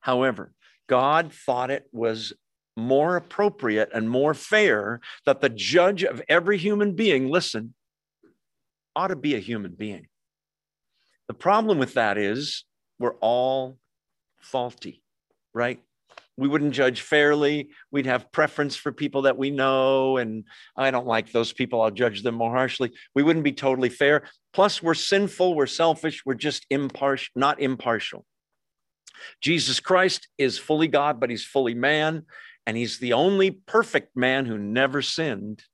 [0.00, 0.52] However,
[0.88, 2.32] God thought it was
[2.76, 7.74] more appropriate and more fair that the judge of every human being, listen,
[8.96, 10.06] ought to be a human being.
[11.26, 12.64] The problem with that is
[12.98, 13.78] we're all
[14.40, 15.02] faulty,
[15.52, 15.80] right?
[16.38, 17.70] We wouldn't judge fairly.
[17.90, 20.44] We'd have preference for people that we know, and
[20.76, 21.82] I don't like those people.
[21.82, 22.92] I'll judge them more harshly.
[23.12, 24.22] We wouldn't be totally fair.
[24.52, 28.24] Plus, we're sinful, we're selfish, we're just impartial, not impartial.
[29.40, 32.22] Jesus Christ is fully God, but he's fully man,
[32.66, 35.64] and he's the only perfect man who never sinned.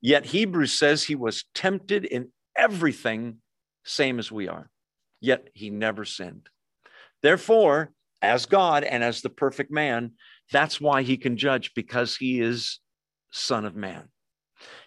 [0.00, 3.38] Yet Hebrews says he was tempted in everything,
[3.84, 4.70] same as we are,
[5.20, 6.48] yet he never sinned.
[7.20, 7.90] Therefore,
[8.22, 10.12] as God and as the perfect man,
[10.52, 12.80] that's why he can judge because he is
[13.30, 14.08] Son of Man.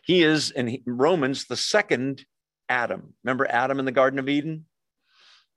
[0.04, 2.26] He is in Romans the second
[2.68, 3.13] Adam.
[3.24, 4.65] Remember Adam in the Garden of Eden?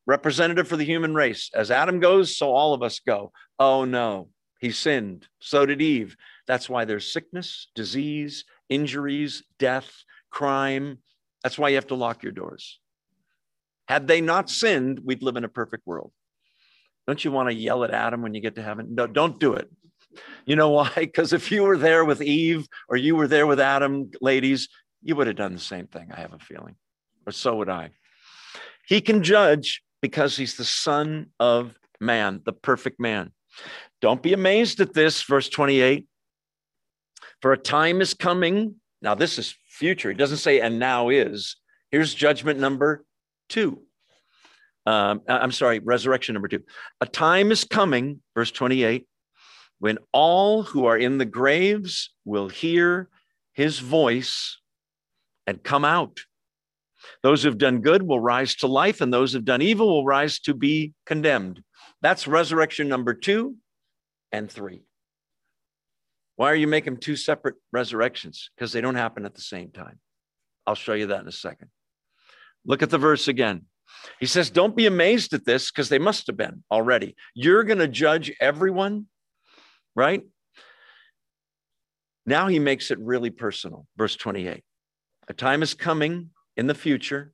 [0.07, 1.51] Representative for the human race.
[1.55, 3.33] As Adam goes, so all of us go.
[3.59, 4.29] Oh no,
[4.61, 5.27] he sinned.
[5.41, 6.17] So did Eve.
[6.47, 9.91] That's why there's sickness, disease, injuries, death,
[10.31, 10.99] crime.
[11.43, 12.81] That's why you have to lock your doors.
[13.89, 16.13] Had they not sinned, we'd live in a perfect world.
[17.07, 18.95] Don't you want to yell at Adam when you get to heaven?
[18.95, 19.71] No, don't do it.
[20.47, 20.91] You know why?
[20.97, 24.69] Because if you were there with Eve or you were there with Adam, ladies,
[25.03, 26.77] you would have done the same thing, I have a feeling.
[27.27, 27.91] Or so would I.
[28.87, 33.33] He can judge because he's the son of man, the perfect man.
[34.01, 36.07] Don't be amazed at this, verse 28.
[37.41, 38.77] For a time is coming.
[39.01, 40.11] Now, this is future.
[40.11, 41.57] He doesn't say, and now is.
[41.91, 43.05] Here's judgment number
[43.49, 43.83] two.
[44.85, 46.62] Um, I'm sorry, resurrection number two.
[47.01, 49.07] A time is coming, verse 28,
[49.79, 53.09] when all who are in the graves will hear
[53.53, 54.59] his voice
[55.47, 56.21] and come out.
[57.23, 60.38] Those who've done good will rise to life, and those who've done evil will rise
[60.40, 61.62] to be condemned.
[62.01, 63.57] That's resurrection number two
[64.31, 64.83] and three.
[66.37, 68.51] Why are you making two separate resurrections?
[68.57, 69.99] Because they don't happen at the same time.
[70.66, 71.68] I'll show you that in a second.
[72.64, 73.66] Look at the verse again.
[74.21, 77.17] He says, Don't be amazed at this because they must have been already.
[77.35, 79.07] You're going to judge everyone,
[79.95, 80.23] right?
[82.25, 83.87] Now he makes it really personal.
[83.97, 84.63] Verse 28
[85.29, 87.33] A time is coming in the future.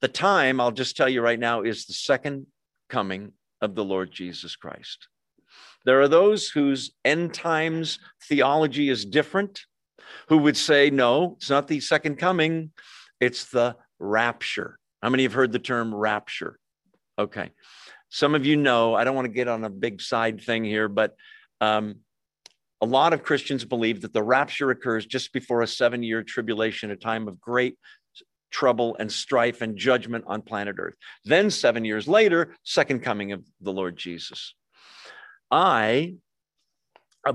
[0.00, 2.46] The time, I'll just tell you right now, is the second
[2.88, 5.06] coming of the Lord Jesus Christ.
[5.84, 9.64] There are those whose end times theology is different,
[10.28, 12.72] who would say, no, it's not the second coming,
[13.20, 14.78] it's the rapture.
[15.02, 16.58] How many have heard the term rapture?
[17.18, 17.50] Okay.
[18.08, 20.88] Some of you know, I don't want to get on a big side thing here,
[20.88, 21.16] but
[21.60, 21.96] um,
[22.80, 26.90] a lot of Christians believe that the rapture occurs just before a seven year tribulation,
[26.90, 27.76] a time of great
[28.50, 30.94] trouble and strife and judgment on planet Earth.
[31.24, 34.54] Then, seven years later, second coming of the Lord Jesus.
[35.50, 36.14] I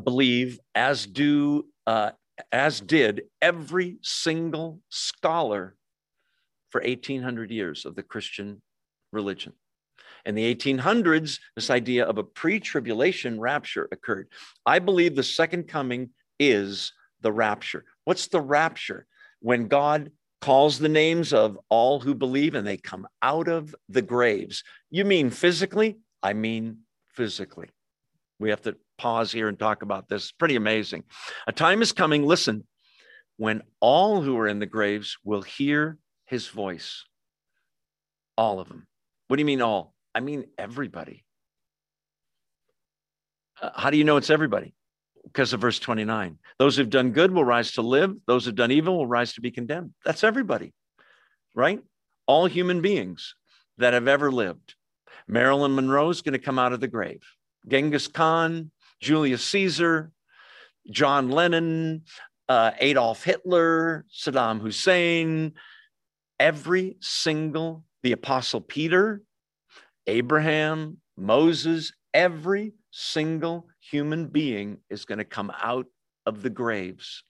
[0.03, 2.11] believe, as do uh,
[2.51, 5.75] as did every single scholar
[6.77, 8.61] for 1800 years of the Christian
[9.11, 9.53] religion.
[10.27, 14.27] In the 1800s, this idea of a pre tribulation rapture occurred.
[14.63, 17.83] I believe the second coming is the rapture.
[18.03, 19.07] What's the rapture?
[19.39, 24.03] When God calls the names of all who believe and they come out of the
[24.03, 24.63] graves.
[24.91, 25.97] You mean physically?
[26.21, 26.81] I mean
[27.15, 27.69] physically.
[28.39, 30.25] We have to pause here and talk about this.
[30.25, 31.05] It's pretty amazing.
[31.47, 32.67] A time is coming, listen,
[33.37, 37.05] when all who are in the graves will hear his voice.
[38.37, 38.85] All of them.
[39.27, 39.93] What do you mean, all?
[40.13, 41.25] I mean, everybody.
[43.61, 44.73] Uh, how do you know it's everybody?
[45.23, 46.37] Because of verse 29.
[46.59, 49.41] Those who've done good will rise to live, those who've done evil will rise to
[49.41, 49.93] be condemned.
[50.05, 50.73] That's everybody,
[51.55, 51.81] right?
[52.27, 53.35] All human beings
[53.77, 54.75] that have ever lived.
[55.27, 57.23] Marilyn Monroe is going to come out of the grave.
[57.67, 60.11] Genghis Khan, Julius Caesar,
[60.89, 62.03] John Lennon,
[62.47, 65.53] uh, Adolf Hitler, Saddam Hussein,
[66.39, 69.21] every single, the Apostle Peter,
[70.05, 75.85] Abraham, Moses, every single human being is going to come out
[76.25, 77.23] of the graves.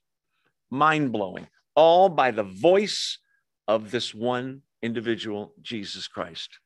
[0.70, 1.48] Mind blowing.
[1.76, 3.20] All by the voice
[3.67, 6.60] of this one individual, Jesus Christ.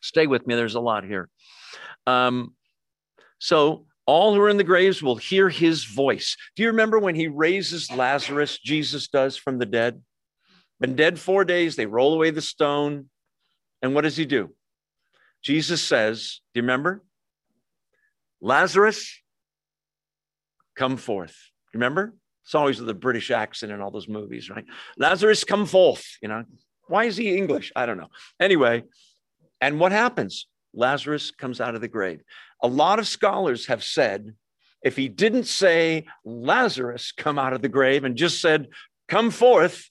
[0.00, 1.28] Stay with me, there's a lot here.
[2.06, 2.54] Um,
[3.38, 6.36] so, all who are in the graves will hear his voice.
[6.56, 10.02] Do you remember when he raises Lazarus, Jesus does from the dead?
[10.84, 13.06] Been dead four days, they roll away the stone.
[13.80, 14.50] And what does he do?
[15.42, 17.02] Jesus says, Do you remember?
[18.42, 19.18] Lazarus,
[20.76, 21.34] come forth.
[21.72, 22.12] Remember?
[22.44, 24.66] It's always with the British accent in all those movies, right?
[24.98, 26.04] Lazarus, come forth.
[26.20, 26.44] You know,
[26.88, 27.72] why is he English?
[27.74, 28.10] I don't know.
[28.38, 28.82] Anyway,
[29.62, 30.48] and what happens?
[30.74, 32.20] Lazarus comes out of the grave.
[32.62, 34.34] A lot of scholars have said
[34.82, 38.68] if he didn't say Lazarus come out of the grave and just said,
[39.08, 39.88] come forth,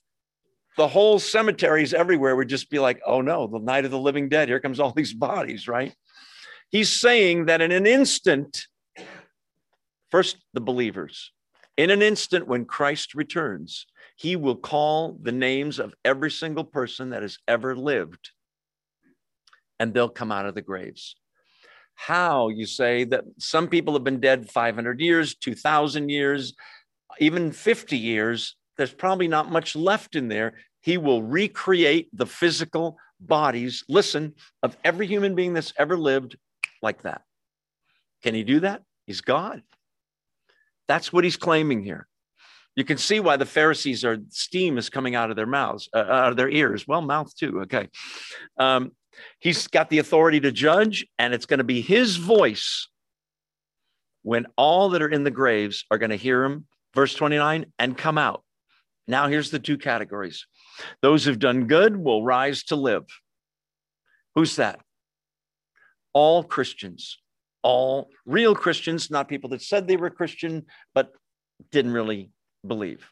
[0.76, 4.28] the whole cemeteries everywhere would just be like, oh no, the night of the living
[4.28, 5.94] dead, here comes all these bodies, right?
[6.70, 8.66] He's saying that in an instant,
[10.10, 11.32] first the believers,
[11.76, 17.10] in an instant when Christ returns, he will call the names of every single person
[17.10, 18.30] that has ever lived,
[19.78, 21.16] and they'll come out of the graves.
[21.96, 26.54] How you say that some people have been dead 500 years, 2,000 years,
[27.20, 30.54] even 50 years, there's probably not much left in there.
[30.80, 36.36] He will recreate the physical bodies, listen, of every human being that's ever lived
[36.82, 37.22] like that.
[38.22, 38.82] Can he do that?
[39.06, 39.62] He's God.
[40.88, 42.06] That's what he's claiming here.
[42.76, 45.98] You can see why the Pharisees are steam is coming out of their mouths, uh,
[45.98, 46.88] out of their ears.
[46.88, 47.62] Well, mouth too.
[47.62, 47.88] Okay.
[48.58, 48.92] Um,
[49.38, 52.88] he's got the authority to judge, and it's going to be his voice
[54.22, 56.66] when all that are in the graves are going to hear him.
[56.94, 58.43] Verse 29 and come out.
[59.06, 60.46] Now, here's the two categories
[61.02, 63.04] those who've done good will rise to live.
[64.34, 64.80] Who's that?
[66.12, 67.18] All Christians,
[67.62, 71.12] all real Christians, not people that said they were Christian, but
[71.70, 72.30] didn't really
[72.66, 73.08] believe.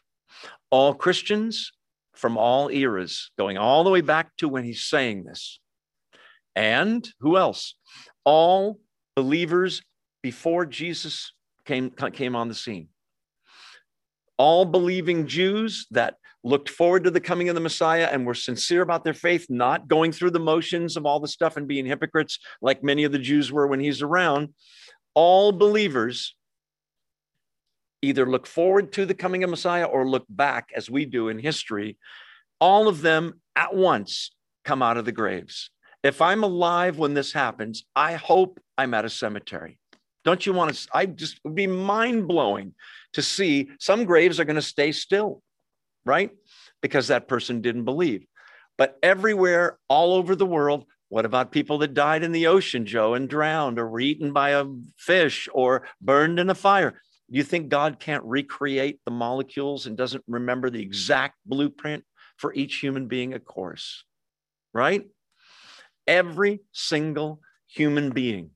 [0.71, 1.71] All Christians
[2.13, 5.59] from all eras, going all the way back to when he's saying this.
[6.55, 7.75] And who else?
[8.23, 8.79] All
[9.15, 9.81] believers
[10.21, 11.33] before Jesus
[11.65, 12.89] came, came on the scene
[14.37, 18.81] all believing Jews that looked forward to the coming of the Messiah and were sincere
[18.81, 22.39] about their faith, not going through the motions of all the stuff and being hypocrites
[22.61, 24.49] like many of the Jews were when he's around.
[25.13, 26.35] All believers
[28.01, 31.39] either look forward to the coming of Messiah or look back as we do in
[31.39, 31.97] history.
[32.59, 34.31] All of them at once
[34.65, 35.69] come out of the graves.
[36.03, 39.79] If I'm alive when this happens, I hope I'm at a cemetery.
[40.25, 40.87] Don't you want to?
[40.93, 42.73] I just would be mind blowing
[43.13, 45.41] to see some graves are going to stay still,
[46.05, 46.31] right?
[46.81, 48.25] Because that person didn't believe.
[48.77, 53.13] But everywhere, all over the world, what about people that died in the ocean, Joe,
[53.13, 54.65] and drowned or were eaten by a
[54.97, 56.99] fish or burned in a fire?
[57.29, 62.03] You think God can't recreate the molecules and doesn't remember the exact blueprint
[62.37, 63.33] for each human being?
[63.33, 64.05] Of course,
[64.73, 65.05] right?
[66.07, 68.49] Every single human being.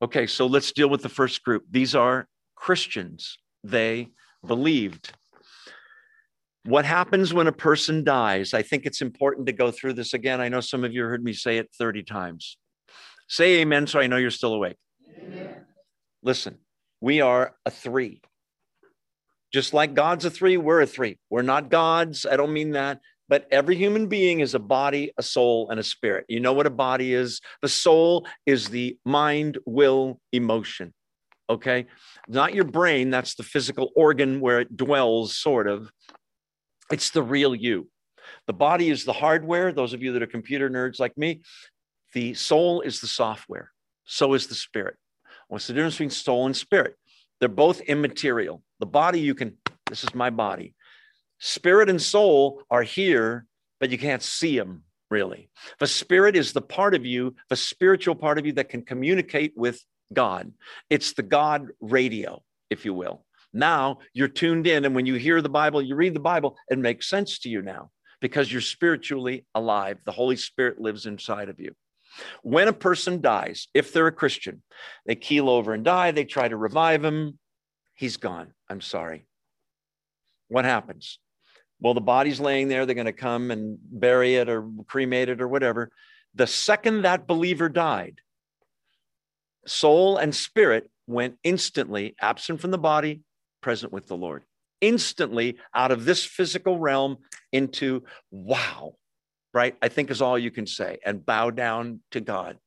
[0.00, 1.64] Okay, so let's deal with the first group.
[1.70, 4.08] These are Christians they
[4.46, 5.12] believed.
[6.64, 8.52] What happens when a person dies?
[8.52, 10.40] I think it's important to go through this again.
[10.40, 12.58] I know some of you heard me say it 30 times.
[13.28, 14.76] Say amen so I know you're still awake.
[15.18, 15.64] Amen.
[16.22, 16.58] Listen,
[17.00, 18.20] we are a three.
[19.52, 21.18] Just like God's a three, we're a three.
[21.30, 22.26] We're not gods.
[22.26, 23.00] I don't mean that.
[23.28, 26.24] But every human being is a body, a soul, and a spirit.
[26.28, 27.40] You know what a body is?
[27.62, 30.92] The soul is the mind, will, emotion
[31.48, 31.86] okay?
[32.28, 35.90] Not your brain, that's the physical organ where it dwells, sort of.
[36.92, 37.88] It's the real you.
[38.46, 39.72] The body is the hardware.
[39.72, 41.42] Those of you that are computer nerds like me,
[42.14, 43.70] The soul is the software,
[44.04, 44.96] so is the spirit.
[45.48, 46.94] What's the difference between soul and spirit?
[47.40, 48.62] They're both immaterial.
[48.80, 49.56] The body, you can,
[49.88, 50.74] this is my body.
[51.38, 53.46] Spirit and soul are here,
[53.80, 55.50] but you can't see them really.
[55.78, 59.52] The spirit is the part of you, the spiritual part of you that can communicate
[59.56, 59.82] with
[60.12, 60.52] God.
[60.90, 63.24] It's the God radio, if you will.
[63.52, 66.78] Now you're tuned in, and when you hear the Bible, you read the Bible, it
[66.78, 67.90] makes sense to you now
[68.20, 69.98] because you're spiritually alive.
[70.04, 71.74] The Holy Spirit lives inside of you.
[72.42, 74.62] When a person dies, if they're a Christian,
[75.06, 77.38] they keel over and die, they try to revive him,
[77.94, 78.52] he's gone.
[78.68, 79.26] I'm sorry.
[80.48, 81.18] What happens?
[81.80, 85.40] Well, the body's laying there, they're going to come and bury it or cremate it
[85.40, 85.90] or whatever.
[86.34, 88.20] The second that believer died,
[89.68, 93.22] soul and spirit went instantly absent from the body,
[93.60, 94.44] present with the Lord.
[94.80, 97.18] Instantly out of this physical realm
[97.52, 98.94] into wow,
[99.52, 99.76] right?
[99.82, 102.58] I think is all you can say and bow down to God.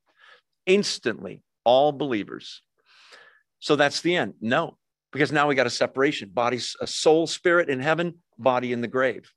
[0.65, 2.61] Instantly, all believers.
[3.59, 4.33] So that's the end.
[4.41, 4.77] No,
[5.11, 8.87] because now we got a separation body, a soul, spirit in heaven, body in the
[8.87, 9.31] grave.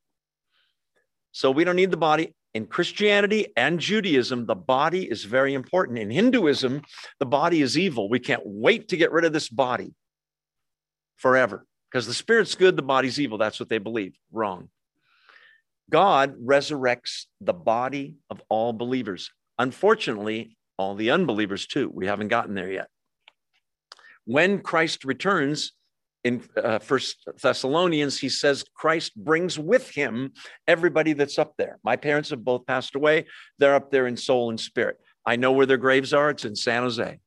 [1.33, 2.35] So we don't need the body.
[2.55, 5.99] In Christianity and Judaism, the body is very important.
[5.99, 6.83] In Hinduism,
[7.19, 8.09] the body is evil.
[8.09, 9.93] We can't wait to get rid of this body
[11.17, 13.39] forever because the spirit's good, the body's evil.
[13.39, 14.17] That's what they believe.
[14.31, 14.69] Wrong.
[15.91, 19.31] God resurrects the body of all believers.
[19.59, 21.91] Unfortunately, all the unbelievers too.
[21.93, 22.89] We haven't gotten there yet.
[24.25, 25.73] When Christ returns
[26.25, 30.33] in uh, First Thessalonians, he says Christ brings with him
[30.67, 31.79] everybody that's up there.
[31.85, 33.27] My parents have both passed away.
[33.59, 34.97] They're up there in soul and spirit.
[35.27, 36.31] I know where their graves are.
[36.31, 37.19] It's in San Jose.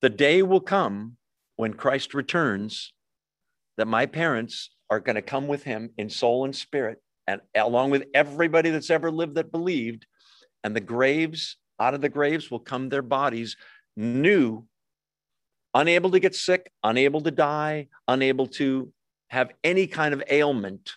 [0.00, 1.16] The day will come
[1.56, 2.92] when Christ returns
[3.76, 7.90] that my parents are going to come with him in soul and spirit, and along
[7.90, 10.06] with everybody that's ever lived that believed,
[10.64, 13.56] and the graves, out of the graves will come their bodies,
[13.96, 14.66] new,
[15.74, 18.92] unable to get sick, unable to die, unable to
[19.28, 20.92] have any kind of ailment,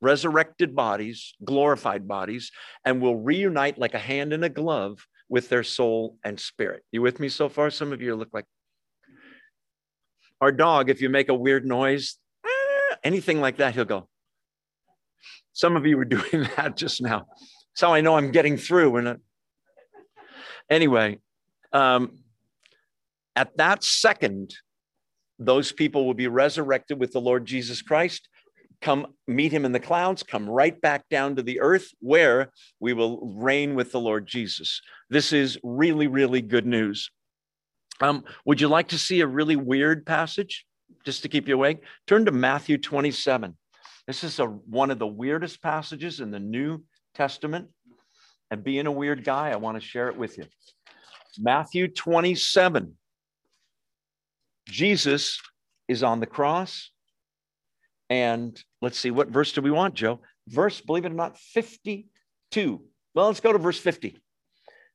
[0.00, 2.50] resurrected bodies, glorified bodies,
[2.84, 6.82] and will reunite like a hand in a glove with their soul and spirit.
[6.92, 7.70] You with me so far?
[7.70, 8.44] Some of you look like
[10.40, 12.18] our dog, if you make a weird noise,
[13.04, 14.08] anything like that, he'll go.
[15.52, 17.26] Some of you were doing that just now.
[17.74, 18.96] So I know I'm getting through.
[18.96, 19.18] And
[20.68, 21.20] anyway,
[21.72, 22.18] um,
[23.36, 24.54] at that second,
[25.38, 28.28] those people will be resurrected with the Lord Jesus Christ.
[28.80, 32.92] Come meet him in the clouds, come right back down to the earth where we
[32.92, 34.80] will reign with the Lord Jesus.
[35.08, 37.10] This is really, really good news.
[38.00, 40.66] Um, would you like to see a really weird passage?
[41.04, 43.56] just to keep you awake, turn to Matthew 27.
[44.06, 46.82] This is a, one of the weirdest passages in the New
[47.14, 47.68] Testament.
[48.50, 50.44] And being a weird guy, I want to share it with you.
[51.38, 52.96] Matthew 27.
[54.66, 55.40] Jesus
[55.88, 56.90] is on the cross.
[58.10, 60.20] And let's see, what verse do we want, Joe?
[60.48, 62.82] Verse, believe it or not, 52.
[63.14, 64.18] Well, let's go to verse 50.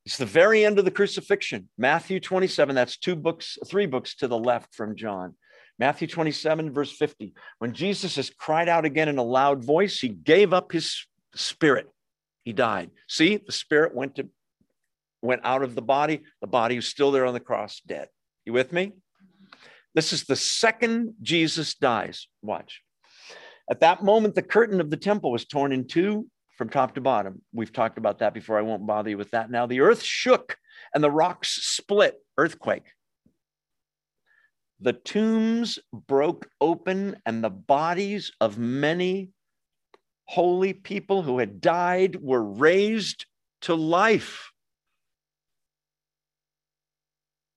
[0.06, 1.68] It's the very end of the crucifixion.
[1.76, 5.34] Matthew 27, that's two books, three books to the left from John.
[5.78, 7.34] Matthew 27, verse 50.
[7.58, 11.88] When Jesus has cried out again in a loud voice, he gave up his spirit.
[12.44, 12.90] He died.
[13.08, 14.28] See, the spirit went to
[15.20, 16.22] went out of the body.
[16.40, 18.08] The body was still there on the cross, dead.
[18.44, 18.92] You with me?
[19.94, 22.28] This is the second Jesus dies.
[22.42, 22.82] Watch.
[23.70, 26.26] At that moment, the curtain of the temple was torn in two
[26.56, 27.42] from top to bottom.
[27.52, 28.58] We've talked about that before.
[28.58, 29.66] I won't bother you with that now.
[29.66, 30.56] The earth shook
[30.94, 32.86] and the rocks split, earthquake.
[34.80, 39.30] The tombs broke open, and the bodies of many
[40.26, 43.26] holy people who had died were raised
[43.62, 44.47] to life.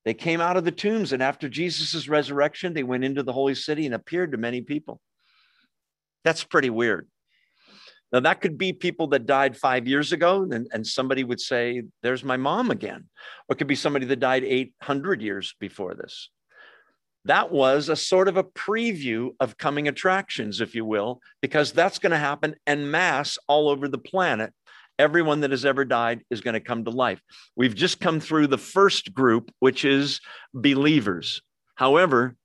[0.03, 3.55] They came out of the tombs, and after Jesus' resurrection, they went into the holy
[3.55, 4.99] city and appeared to many people.
[6.23, 7.07] That's pretty weird.
[8.11, 11.83] Now, that could be people that died five years ago, and, and somebody would say,
[12.01, 13.05] There's my mom again.
[13.47, 16.29] Or it could be somebody that died 800 years before this
[17.25, 21.99] that was a sort of a preview of coming attractions, if you will, because that's
[21.99, 24.53] going to happen en masse all over the planet.
[24.99, 27.21] Everyone that has ever died is going to come to life.
[27.55, 30.19] We've just come through the first group, which is
[30.53, 31.41] believers.
[31.75, 32.35] However,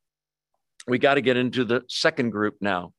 [0.86, 2.92] we got to get into the second group now.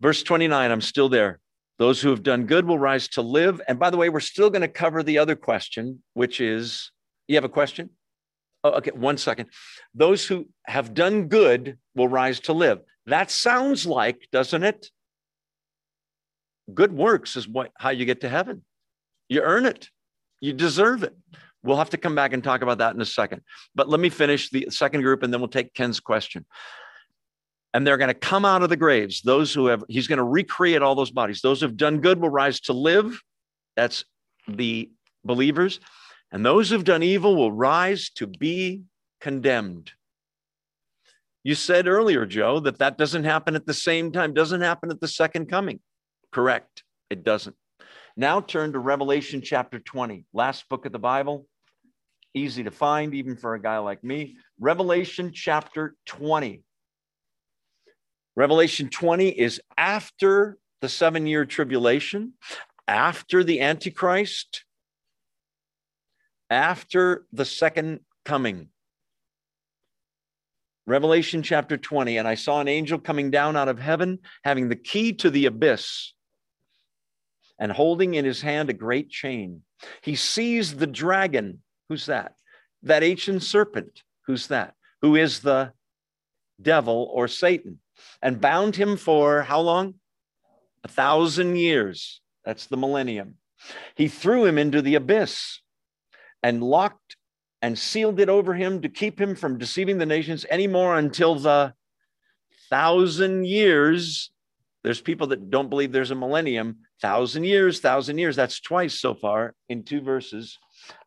[0.00, 1.38] Verse 29, I'm still there.
[1.78, 3.60] Those who have done good will rise to live.
[3.68, 6.90] And by the way, we're still going to cover the other question, which is
[7.28, 7.90] you have a question?
[8.64, 9.48] Oh, okay, one second.
[9.94, 12.80] Those who have done good will rise to live.
[13.06, 14.88] That sounds like, doesn't it?
[16.74, 18.64] Good works is what how you get to heaven.
[19.28, 19.88] You earn it.
[20.40, 21.16] You deserve it.
[21.62, 23.42] We'll have to come back and talk about that in a second.
[23.74, 26.44] But let me finish the second group and then we'll take Ken's question.
[27.72, 29.22] And they're going to come out of the graves.
[29.22, 31.40] Those who have, he's going to recreate all those bodies.
[31.40, 33.22] Those who have done good will rise to live.
[33.76, 34.04] That's
[34.48, 34.90] the
[35.24, 35.80] believers.
[36.32, 38.82] And those who've done evil will rise to be
[39.20, 39.92] condemned.
[41.44, 45.00] You said earlier, Joe, that that doesn't happen at the same time, doesn't happen at
[45.00, 45.80] the second coming.
[46.32, 46.82] Correct.
[47.10, 47.56] It doesn't.
[48.16, 51.46] Now turn to Revelation chapter 20, last book of the Bible.
[52.34, 54.36] Easy to find, even for a guy like me.
[54.58, 56.62] Revelation chapter 20.
[58.34, 62.32] Revelation 20 is after the seven year tribulation,
[62.88, 64.64] after the Antichrist,
[66.48, 68.68] after the second coming.
[70.86, 72.16] Revelation chapter 20.
[72.16, 75.46] And I saw an angel coming down out of heaven, having the key to the
[75.46, 76.14] abyss
[77.58, 79.62] and holding in his hand a great chain.
[80.02, 81.62] He sees the dragon.
[81.88, 82.34] Who's that?
[82.82, 84.02] That ancient serpent.
[84.26, 84.74] Who's that?
[85.02, 85.72] Who is the
[86.60, 87.78] devil or Satan?
[88.20, 89.94] And bound him for how long?
[90.84, 92.20] A thousand years.
[92.44, 93.36] That's the millennium.
[93.94, 95.60] He threw him into the abyss
[96.42, 97.16] and locked
[97.60, 101.74] and sealed it over him to keep him from deceiving the nations anymore until the
[102.68, 104.32] thousand years.
[104.82, 106.78] There's people that don't believe there's a millennium.
[107.02, 108.36] Thousand years, thousand years.
[108.36, 110.58] That's twice so far in two verses.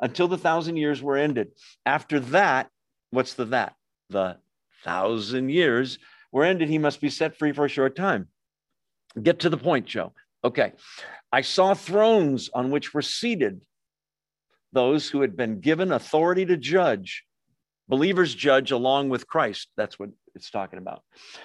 [0.01, 1.51] Until the thousand years were ended.
[1.85, 2.69] After that,
[3.11, 3.75] what's the that?
[4.09, 4.37] The
[4.83, 5.97] thousand years
[6.33, 6.67] were ended.
[6.67, 8.27] He must be set free for a short time.
[9.21, 10.11] Get to the point, Joe.
[10.43, 10.73] Okay.
[11.31, 13.61] I saw thrones on which were seated
[14.73, 17.23] those who had been given authority to judge.
[17.87, 19.69] Believers judge along with Christ.
[19.77, 21.03] That's what it's talking about.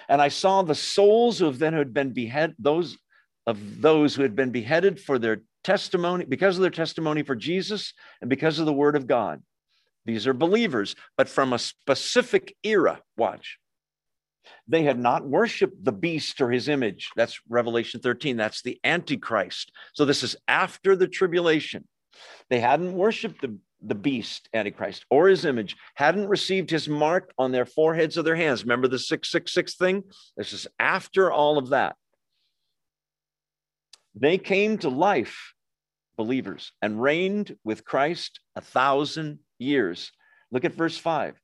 [0.09, 2.97] And I saw the souls of then who had been beheaded, those
[3.47, 7.93] of those who had been beheaded for their testimony, because of their testimony for Jesus
[8.21, 9.41] and because of the word of God.
[10.05, 13.01] These are believers, but from a specific era.
[13.17, 13.59] Watch.
[14.67, 17.09] They had not worshiped the beast or his image.
[17.15, 18.37] That's Revelation 13.
[18.37, 19.71] That's the Antichrist.
[19.93, 21.87] So this is after the tribulation.
[22.49, 27.51] They hadn't worshiped the, the beast, Antichrist, or his image, hadn't received his mark on
[27.51, 28.63] their foreheads or their hands.
[28.63, 30.03] Remember the 666 thing?
[30.37, 31.95] This is after all of that.
[34.15, 35.53] They came to life,
[36.17, 40.11] believers, and reigned with Christ a thousand years.
[40.51, 41.39] Look at verse 5.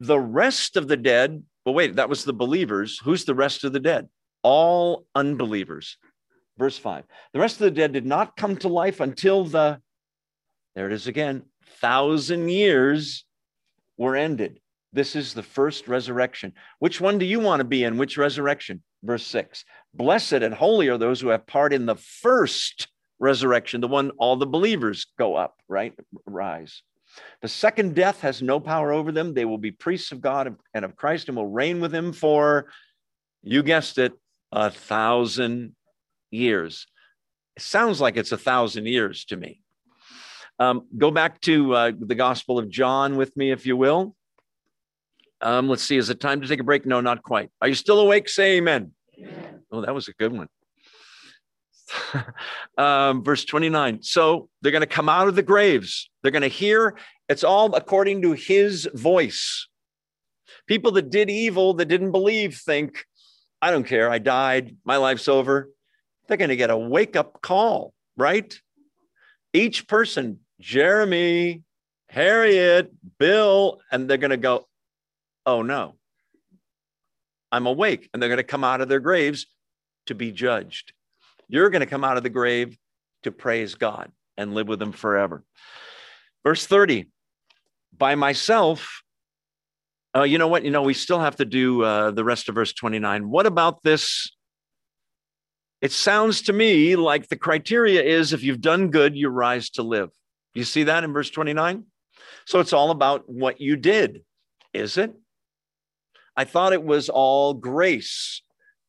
[0.00, 2.98] The rest of the dead, well, wait, that was the believers.
[3.02, 4.08] Who's the rest of the dead?
[4.42, 5.96] All unbelievers.
[6.58, 7.04] Verse 5.
[7.32, 9.80] The rest of the dead did not come to life until the
[10.74, 11.42] there it is again.
[11.80, 13.24] Thousand years
[13.96, 14.60] were ended.
[14.92, 16.52] This is the first resurrection.
[16.78, 17.96] Which one do you want to be in?
[17.96, 18.82] Which resurrection?
[19.02, 19.64] Verse six.
[19.94, 22.88] Blessed and holy are those who have part in the first
[23.18, 25.94] resurrection, the one all the believers go up, right?
[26.26, 26.82] Rise.
[27.42, 29.34] The second death has no power over them.
[29.34, 32.70] They will be priests of God and of Christ and will reign with him for,
[33.42, 34.12] you guessed it,
[34.52, 35.74] a thousand
[36.30, 36.86] years.
[37.56, 39.60] It sounds like it's a thousand years to me.
[40.58, 44.14] Um, go back to uh, the Gospel of John with me, if you will.
[45.42, 46.86] Um, let's see, is it time to take a break?
[46.86, 47.50] No, not quite.
[47.62, 48.28] Are you still awake?
[48.28, 48.92] Say amen.
[49.18, 49.60] amen.
[49.72, 50.48] Oh, that was a good one.
[52.78, 54.02] um, verse 29.
[54.02, 56.10] So they're going to come out of the graves.
[56.22, 56.96] They're going to hear.
[57.28, 59.68] It's all according to his voice.
[60.66, 63.04] People that did evil, that didn't believe, think,
[63.62, 64.10] I don't care.
[64.10, 64.76] I died.
[64.84, 65.70] My life's over.
[66.28, 68.58] They're going to get a wake up call, right?
[69.52, 71.62] Each person Jeremy,
[72.08, 74.66] Harriet, Bill, and they're going to go,
[75.46, 75.96] oh no,
[77.52, 78.08] I'm awake.
[78.12, 79.46] And they're going to come out of their graves
[80.06, 80.92] to be judged.
[81.48, 82.76] You're going to come out of the grave
[83.22, 85.44] to praise God and live with Him forever.
[86.44, 87.06] Verse 30
[87.96, 89.02] by myself,
[90.16, 90.64] uh, you know what?
[90.64, 93.28] You know, we still have to do uh, the rest of verse 29.
[93.28, 94.32] What about this?
[95.80, 99.82] It sounds to me like the criteria is if you've done good, you rise to
[99.82, 100.10] live.
[100.54, 101.84] You see that in verse 29?
[102.46, 104.24] So it's all about what you did,
[104.74, 105.14] is it?
[106.40, 108.40] I thought it was all grace,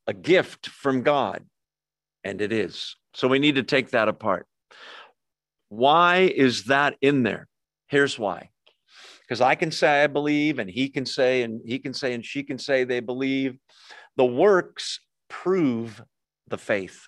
[0.07, 1.43] a gift from God,
[2.23, 2.95] and it is.
[3.13, 4.47] So we need to take that apart.
[5.67, 7.49] Why is that in there?
[7.89, 8.51] Here's why.
[9.19, 12.25] Because I can say I believe, and he can say, and he can say, and
[12.25, 13.57] she can say they believe.
[14.15, 16.01] The works prove
[16.47, 17.01] the faith,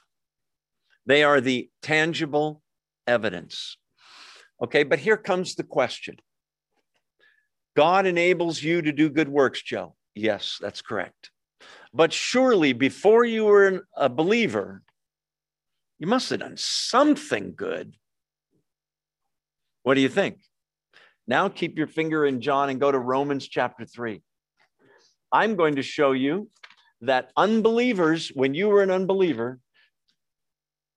[1.06, 2.62] they are the tangible
[3.08, 3.78] evidence.
[4.62, 6.18] Okay, but here comes the question
[7.78, 9.96] God enables you to do good works, Joe.
[10.16, 11.32] Yes, that's correct.
[11.94, 14.84] But surely before you were a believer,
[16.00, 17.96] you must have done something good.
[19.84, 20.40] What do you think?
[21.28, 24.22] Now keep your finger in John and go to Romans chapter 3.
[25.32, 26.50] I'm going to show you
[27.02, 29.60] that unbelievers, when you were an unbeliever,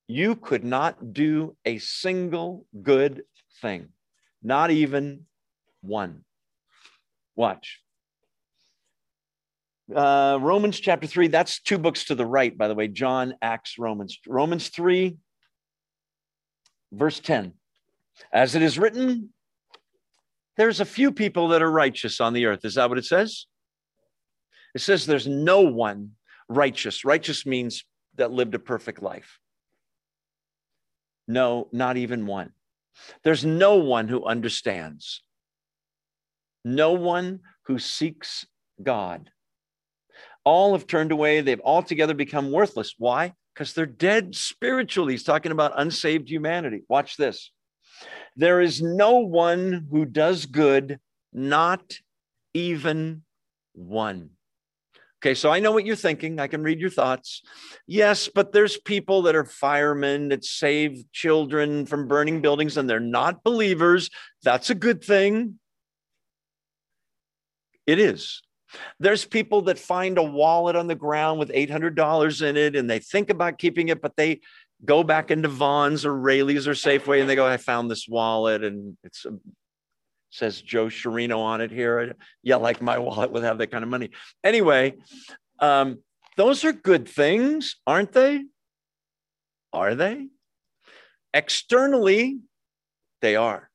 [0.08, 3.22] you could not do a single good
[3.60, 3.88] thing,
[4.42, 5.26] not even
[5.80, 6.24] one.
[7.34, 7.80] Watch.
[9.94, 13.78] Uh, Romans chapter 3, that's two books to the right, by the way John, Acts,
[13.78, 14.18] Romans.
[14.26, 15.16] Romans 3,
[16.92, 17.52] verse 10.
[18.32, 19.30] As it is written,
[20.56, 22.64] there's a few people that are righteous on the earth.
[22.64, 23.46] Is that what it says?
[24.74, 26.12] It says there's no one
[26.48, 27.04] righteous.
[27.04, 27.84] Righteous means
[28.16, 29.38] that lived a perfect life.
[31.28, 32.52] No, not even one.
[33.22, 35.22] There's no one who understands,
[36.64, 38.46] no one who seeks
[38.82, 39.30] God.
[40.46, 41.40] All have turned away.
[41.40, 42.94] They've altogether become worthless.
[42.96, 43.34] Why?
[43.52, 45.14] Because they're dead spiritually.
[45.14, 46.84] He's talking about unsaved humanity.
[46.88, 47.50] Watch this.
[48.36, 51.00] There is no one who does good,
[51.32, 51.82] not
[52.54, 53.24] even
[53.74, 54.30] one.
[55.22, 56.38] Okay, so I know what you're thinking.
[56.38, 57.42] I can read your thoughts.
[57.88, 63.00] Yes, but there's people that are firemen that save children from burning buildings and they're
[63.00, 64.10] not believers.
[64.44, 65.58] That's a good thing.
[67.86, 68.42] It is.
[68.98, 72.98] There's people that find a wallet on the ground with $800 in it and they
[72.98, 74.40] think about keeping it, but they
[74.84, 78.64] go back into Vons or Raley's or Safeway and they go, I found this wallet
[78.64, 79.38] and it's a,
[80.30, 82.14] says Joe Sharino on it here.
[82.42, 84.10] Yeah, like my wallet would have that kind of money.
[84.44, 84.94] Anyway,
[85.60, 85.98] um,
[86.36, 88.44] those are good things, aren't they?
[89.72, 90.28] Are they?
[91.32, 92.38] Externally,
[93.22, 93.70] they are.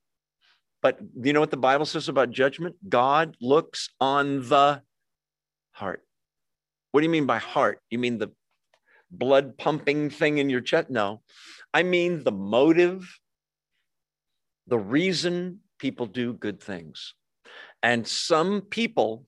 [0.81, 2.75] But you know what the Bible says about judgment?
[2.87, 4.81] God looks on the
[5.73, 6.03] heart.
[6.91, 7.79] What do you mean by heart?
[7.89, 8.31] You mean the
[9.11, 10.89] blood pumping thing in your chest?
[10.89, 11.21] No,
[11.73, 13.19] I mean the motive,
[14.67, 17.13] the reason people do good things.
[17.83, 19.25] And some people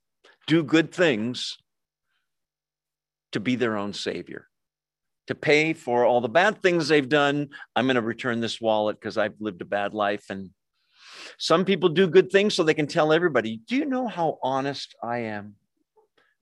[0.47, 1.57] do good things
[3.31, 4.47] to be their own savior,
[5.27, 7.49] to pay for all the bad things they've done.
[7.75, 10.25] I'm going to return this wallet because I've lived a bad life.
[10.29, 10.51] And
[11.43, 14.95] some people do good things so they can tell everybody, Do you know how honest
[15.03, 15.55] I am?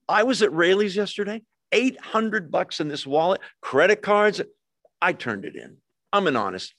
[0.08, 1.42] I was at Raley's yesterday.
[1.72, 4.40] 800 bucks in this wallet, credit cards.
[5.00, 5.78] I turned it in.
[6.12, 6.72] I'm an honest.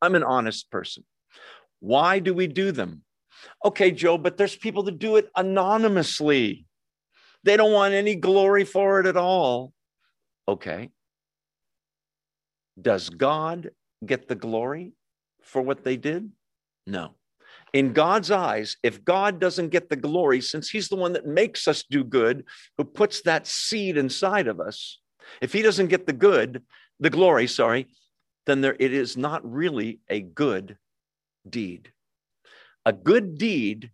[0.00, 1.04] I'm an honest person.
[1.80, 3.02] Why do we do them?
[3.62, 6.64] Okay, Joe, but there's people that do it anonymously.
[7.42, 9.74] They don't want any glory for it at all.
[10.48, 10.88] Okay.
[12.80, 13.72] Does God
[14.02, 14.94] get the glory
[15.42, 16.30] for what they did?
[16.86, 17.14] No
[17.76, 21.68] in God's eyes, if God doesn't get the glory, since He's the one that makes
[21.68, 22.44] us do good,
[22.78, 24.98] who puts that seed inside of us,
[25.42, 26.62] if He doesn't get the good,
[27.00, 27.88] the glory, sorry,
[28.46, 30.78] then there, it is not really a good
[31.48, 31.92] deed.
[32.86, 33.90] A good deed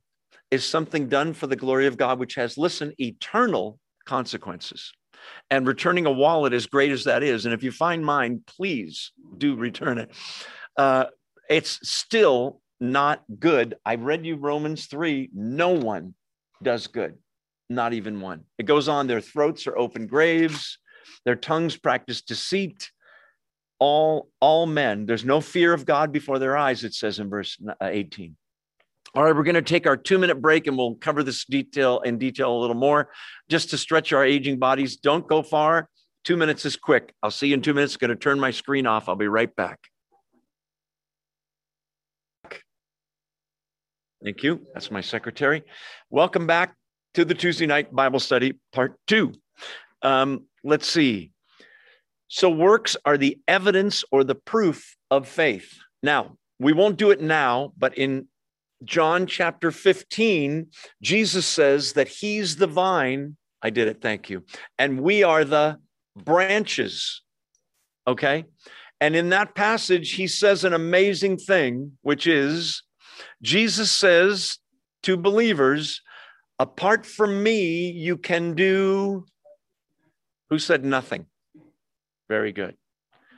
[0.53, 4.93] is something done for the glory of God, which has, listen, eternal consequences.
[5.51, 9.11] And returning a wallet, as great as that is, and if you find mine, please
[9.38, 10.11] do return it.
[10.76, 11.07] Uh,
[11.49, 13.76] it's still not good.
[13.87, 15.30] I read you Romans 3.
[15.33, 16.14] No one
[16.62, 17.16] does good,
[17.70, 18.45] not even one.
[18.59, 20.78] It goes on, their throats are open graves,
[21.24, 22.91] their tongues practice deceit.
[23.78, 27.57] All, all men, there's no fear of God before their eyes, it says in verse
[27.66, 28.37] uh, 18.
[29.14, 32.01] All right, we're going to take our two minute break and we'll cover this detail
[32.01, 33.11] in detail a little more
[33.49, 34.97] just to stretch our aging bodies.
[34.97, 35.89] Don't go far.
[36.24, 37.12] Two minutes is quick.
[37.22, 37.97] I'll see you in two minutes.
[37.97, 39.09] Going to turn my screen off.
[39.09, 39.80] I'll be right back.
[44.23, 44.64] Thank you.
[44.73, 45.64] That's my secretary.
[46.11, 46.77] Welcome back
[47.14, 49.33] to the Tuesday night Bible study, part two.
[50.03, 51.33] Um, let's see.
[52.29, 55.77] So, works are the evidence or the proof of faith.
[56.03, 58.29] Now, we won't do it now, but in
[58.85, 60.68] John chapter 15,
[61.03, 63.37] Jesus says that he's the vine.
[63.61, 64.01] I did it.
[64.01, 64.45] Thank you.
[64.79, 65.79] And we are the
[66.16, 67.23] branches.
[68.07, 68.45] Okay.
[69.01, 72.83] And in that passage, he says an amazing thing, which is
[73.42, 74.58] Jesus says
[75.02, 76.02] to believers,
[76.58, 79.24] apart from me, you can do.
[80.50, 81.26] Who said nothing?
[82.28, 82.76] Very good.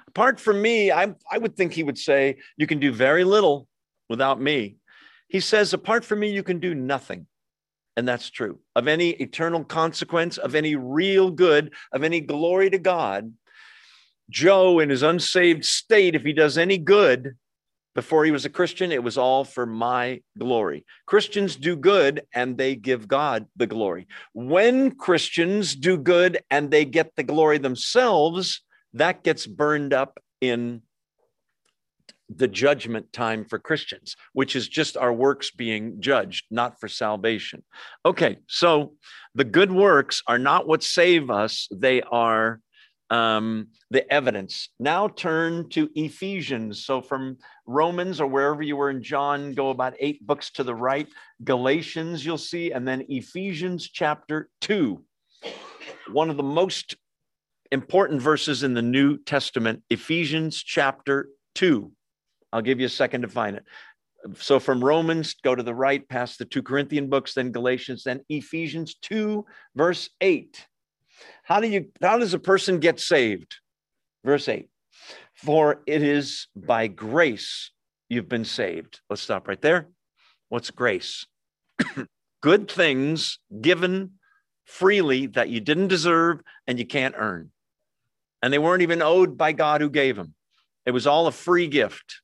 [0.09, 3.67] Apart from me, I, I would think he would say, you can do very little
[4.09, 4.77] without me.
[5.29, 7.27] He says, apart from me, you can do nothing.
[7.97, 8.59] And that's true.
[8.77, 13.33] Of any eternal consequence, of any real good, of any glory to God,
[14.31, 17.37] Joe, in his unsaved state, if he does any good,
[17.95, 20.85] before he was a Christian, it was all for my glory.
[21.07, 24.09] Christians do good and they give God the glory.
[24.33, 28.63] When Christians do good and they get the glory themselves,
[28.95, 30.83] that gets burned up in
[32.35, 37.63] the judgment time for Christians, which is just our works being judged, not for salvation.
[38.05, 38.95] Okay, so
[39.35, 42.61] the good works are not what save us, they are
[43.15, 44.71] um, the evidence.
[44.81, 46.85] Now turn to Ephesians.
[46.85, 50.75] So from Romans or wherever you were in John, go about eight books to the
[50.75, 51.07] right.
[51.45, 55.01] Galatians, you'll see, and then Ephesians chapter 2.
[56.11, 56.97] One of the most
[57.71, 61.93] important verses in the New Testament, Ephesians chapter 2.
[62.53, 63.65] I'll give you a second to find it.
[64.39, 68.23] So from Romans, go to the right, past the two Corinthian books, then Galatians, then
[68.29, 69.45] Ephesians 2,
[69.77, 70.67] verse 8.
[71.43, 73.57] How do you how does a person get saved?
[74.25, 74.69] Verse 8.
[75.35, 77.71] For it is by grace
[78.09, 79.01] you've been saved.
[79.11, 79.89] Let's stop right there.
[80.49, 81.27] What's grace?
[82.41, 84.13] Good things given
[84.65, 87.51] freely that you didn't deserve and you can't earn.
[88.43, 90.35] And they weren't even owed by God who gave them.
[90.87, 92.21] It was all a free gift.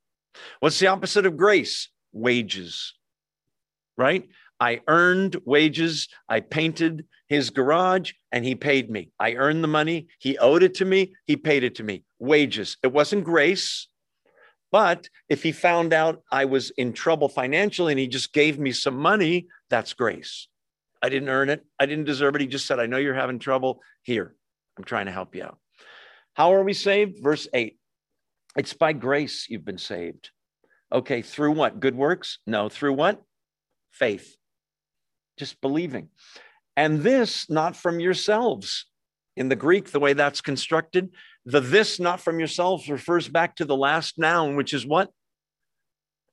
[0.60, 1.88] What's the opposite of grace?
[2.12, 2.94] Wages,
[3.96, 4.28] right?
[4.60, 6.08] I earned wages.
[6.28, 9.10] I painted his garage and he paid me.
[9.18, 10.08] I earned the money.
[10.18, 11.14] He owed it to me.
[11.24, 12.04] He paid it to me.
[12.18, 12.76] Wages.
[12.84, 13.88] It wasn't grace.
[14.70, 18.70] But if he found out I was in trouble financially and he just gave me
[18.70, 20.46] some money, that's grace.
[21.02, 21.64] I didn't earn it.
[21.78, 22.42] I didn't deserve it.
[22.42, 23.80] He just said, I know you're having trouble.
[24.02, 24.34] Here,
[24.76, 25.58] I'm trying to help you out.
[26.34, 27.22] How are we saved?
[27.22, 27.78] Verse 8
[28.56, 30.30] It's by grace you've been saved.
[30.92, 31.80] Okay, through what?
[31.80, 32.38] Good works?
[32.46, 33.22] No, through what?
[33.92, 34.36] Faith
[35.40, 36.10] just believing.
[36.76, 38.86] And this not from yourselves.
[39.36, 41.10] In the Greek, the way that's constructed,
[41.44, 45.10] the this not from yourselves refers back to the last noun, which is what?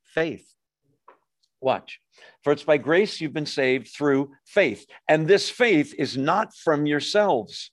[0.03, 0.45] Faith.
[1.62, 1.99] Watch.
[2.43, 4.86] For it's by grace you've been saved through faith.
[5.08, 7.72] And this faith is not from yourselves.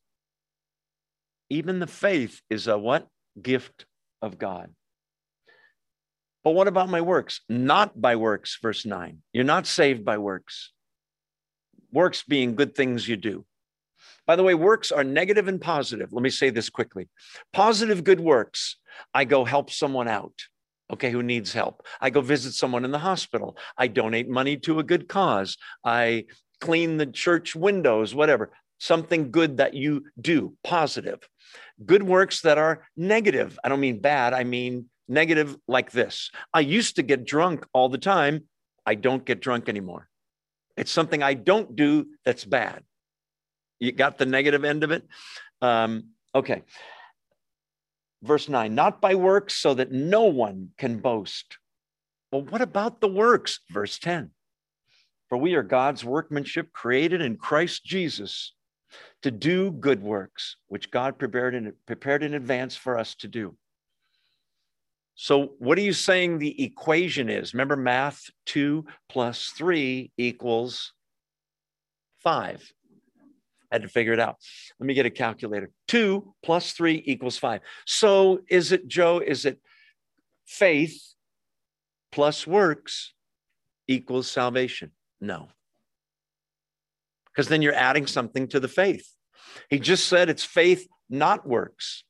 [1.51, 3.09] Even the faith is a what?
[3.41, 3.87] Gift
[4.23, 4.71] of God.
[6.45, 7.41] But what about my works?
[7.49, 9.19] Not by works, verse 9.
[9.33, 10.74] You're not saved by works
[11.95, 13.47] works being good things you do.
[14.27, 16.13] By the way, works are negative and positive.
[16.13, 17.09] Let me say this quickly.
[17.53, 18.77] Positive good works,
[19.13, 20.35] I go help someone out,
[20.93, 21.87] okay, who needs help.
[22.01, 23.57] I go visit someone in the hospital.
[23.77, 25.57] I donate money to a good cause.
[25.85, 26.27] I
[26.61, 28.51] clean the church windows, whatever.
[28.79, 31.21] Something good that you do, positive.
[31.85, 33.59] Good works that are negative.
[33.63, 36.31] I don't mean bad, I mean negative like this.
[36.53, 38.45] I used to get drunk all the time.
[38.87, 40.09] I don't get drunk anymore.
[40.77, 42.83] It's something I don't do that's bad.
[43.79, 45.05] You got the negative end of it?
[45.61, 46.63] Um, okay.
[48.23, 51.59] Verse 9, not by works, so that no one can boast.
[52.33, 53.61] Well, what about the works?
[53.71, 54.31] Verse 10,
[55.29, 58.55] for we are God's workmanship created in Christ Jesus
[59.23, 63.57] to do good works, which God prepared in, prepared in advance for us to do.
[65.17, 67.55] So, what are you saying the equation is?
[67.55, 70.93] Remember, math two plus three equals
[72.19, 72.73] five.
[73.71, 74.37] I had to figure it out.
[74.81, 75.71] Let me get a calculator.
[75.87, 77.61] Two plus three equals five.
[77.87, 79.61] So, is it, Joe, is it
[80.47, 81.01] faith
[82.11, 83.15] plus works
[83.87, 84.91] equals salvation?
[85.21, 85.49] No.
[87.27, 89.09] Because then you're adding something to the faith.
[89.71, 92.03] He just said it's faith, not works.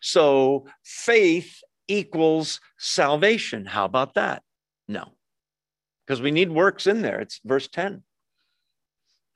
[0.00, 3.66] So, faith equals salvation.
[3.66, 4.42] How about that?
[4.88, 5.12] No,
[6.06, 7.20] because we need works in there.
[7.20, 8.02] It's verse 10.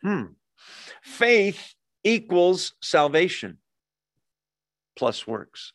[0.03, 0.25] Hmm.
[1.03, 1.75] Faith
[2.05, 3.59] equals salvation
[4.97, 5.73] plus works.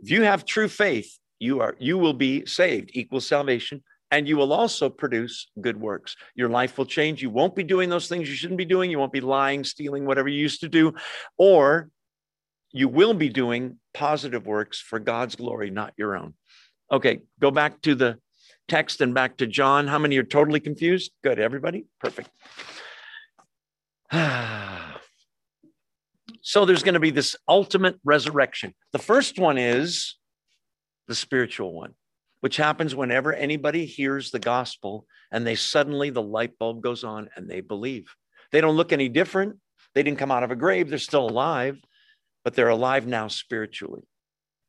[0.00, 4.36] If you have true faith, you are you will be saved, equals salvation, and you
[4.36, 6.16] will also produce good works.
[6.34, 7.22] Your life will change.
[7.22, 8.90] You won't be doing those things you shouldn't be doing.
[8.90, 10.94] You won't be lying, stealing, whatever you used to do,
[11.38, 11.90] or
[12.72, 16.34] you will be doing positive works for God's glory, not your own.
[16.92, 18.18] Okay, go back to the
[18.68, 19.86] text and back to John.
[19.86, 21.12] How many are totally confused?
[21.22, 21.86] Good, everybody?
[22.00, 22.28] Perfect.
[26.42, 28.74] so there's going to be this ultimate resurrection.
[28.92, 30.16] The first one is
[31.08, 31.94] the spiritual one,
[32.40, 37.30] which happens whenever anybody hears the gospel and they suddenly, the light bulb goes on
[37.34, 38.14] and they believe.
[38.52, 39.56] They don't look any different.
[39.94, 41.78] They didn't come out of a grave, they're still alive
[42.44, 44.02] but they're alive now spiritually.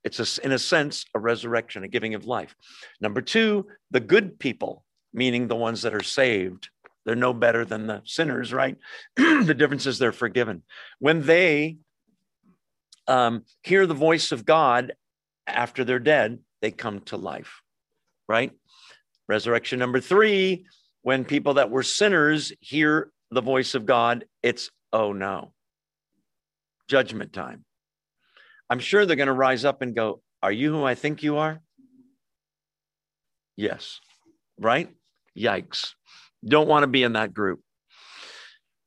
[0.04, 2.56] It's, a, in a sense, a resurrection, a giving of life.
[3.02, 6.70] Number two, the good people, meaning the ones that are saved,
[7.06, 8.78] they're no better than the sinners, right?
[9.16, 10.64] the difference is they're forgiven.
[11.00, 11.78] When they
[13.08, 14.94] um, hear the voice of God
[15.48, 17.62] after they're dead, they come to life,
[18.28, 18.52] right?
[19.28, 20.66] Resurrection number three,
[21.02, 25.52] when people that were sinners hear the voice of God, it's, oh no,
[26.88, 27.64] judgment time.
[28.70, 31.38] I'm sure they're going to rise up and go, Are you who I think you
[31.38, 31.62] are?
[33.56, 34.00] Yes.
[34.60, 34.90] Right?
[35.38, 35.94] Yikes.
[36.46, 37.62] Don't want to be in that group.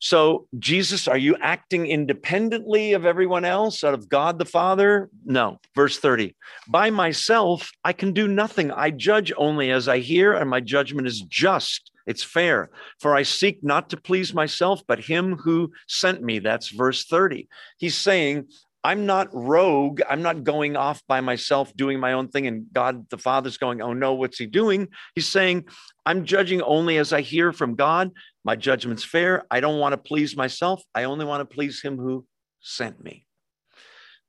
[0.00, 5.10] So, Jesus, are you acting independently of everyone else, out of God the Father?
[5.24, 5.58] No.
[5.74, 6.36] Verse 30
[6.68, 8.70] By myself, I can do nothing.
[8.70, 11.90] I judge only as I hear, and my judgment is just.
[12.08, 12.70] It's fair.
[13.00, 16.38] For I seek not to please myself, but him who sent me.
[16.38, 17.46] That's verse 30.
[17.76, 18.48] He's saying,
[18.82, 20.00] I'm not rogue.
[20.08, 22.46] I'm not going off by myself doing my own thing.
[22.46, 24.88] And God the Father's going, Oh no, what's he doing?
[25.14, 25.66] He's saying,
[26.06, 28.10] I'm judging only as I hear from God.
[28.42, 29.44] My judgment's fair.
[29.50, 30.82] I don't want to please myself.
[30.94, 32.24] I only want to please him who
[32.60, 33.26] sent me.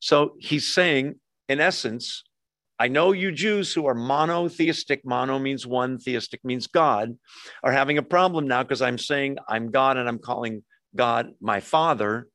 [0.00, 1.14] So he's saying,
[1.48, 2.24] in essence,
[2.80, 7.14] I know you Jews who are monotheistic, mono means one, theistic means God,
[7.62, 10.64] are having a problem now because I'm saying I'm God and I'm calling
[10.96, 12.26] God my Father.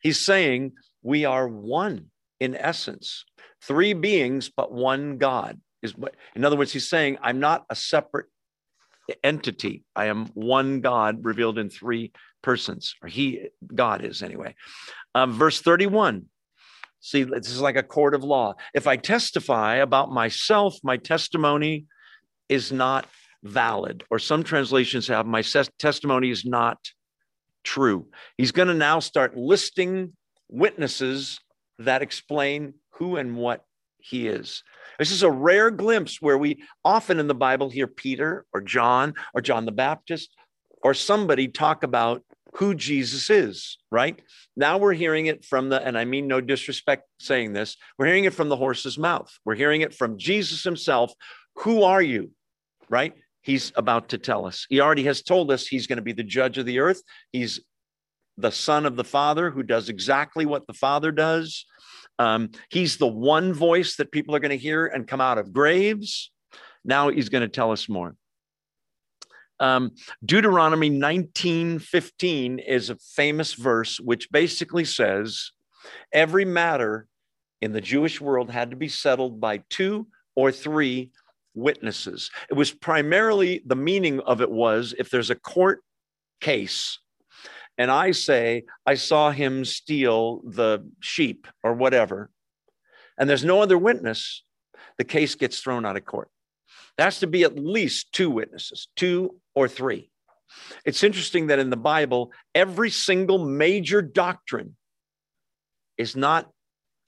[0.00, 2.06] He's saying, we are one
[2.40, 3.24] in essence,
[3.62, 5.60] three beings, but one God.
[5.80, 8.26] Is what, in other words, he's saying, I'm not a separate
[9.22, 9.84] entity.
[9.94, 12.10] I am one God revealed in three
[12.42, 14.56] persons, or he, God is anyway.
[15.14, 16.26] Um, verse 31.
[17.02, 18.54] See, this is like a court of law.
[18.74, 21.86] If I testify about myself, my testimony
[22.48, 23.06] is not
[23.42, 24.04] valid.
[24.08, 26.78] Or some translations have my testimony is not
[27.64, 28.06] true.
[28.38, 30.12] He's going to now start listing
[30.48, 31.40] witnesses
[31.80, 33.64] that explain who and what
[33.98, 34.62] he is.
[35.00, 39.14] This is a rare glimpse where we often in the Bible hear Peter or John
[39.34, 40.36] or John the Baptist
[40.84, 42.22] or somebody talk about
[42.56, 44.20] who Jesus is, right?
[44.56, 48.24] Now we're hearing it from the, and I mean no disrespect saying this, we're hearing
[48.24, 49.32] it from the horse's mouth.
[49.44, 51.12] We're hearing it from Jesus himself.
[51.56, 52.30] Who are you,
[52.90, 53.14] right?
[53.40, 54.66] He's about to tell us.
[54.68, 57.02] He already has told us he's going to be the judge of the earth.
[57.32, 57.60] He's
[58.36, 61.66] the son of the father who does exactly what the father does.
[62.18, 65.52] Um, he's the one voice that people are going to hear and come out of
[65.52, 66.30] graves.
[66.84, 68.14] Now he's going to tell us more.
[69.62, 69.92] Um,
[70.24, 75.52] Deuteronomy 19:15 is a famous verse which basically says
[76.12, 77.06] every matter
[77.60, 81.12] in the Jewish world had to be settled by two or three
[81.54, 82.28] witnesses.
[82.50, 85.84] It was primarily the meaning of it was if there's a court
[86.40, 86.98] case
[87.78, 92.30] and I say, I saw him steal the sheep or whatever,
[93.16, 94.42] and there's no other witness,
[94.98, 96.30] the case gets thrown out of court.
[96.98, 100.10] Has to be at least two witnesses, two or three.
[100.84, 104.76] It's interesting that in the Bible, every single major doctrine
[105.96, 106.50] is not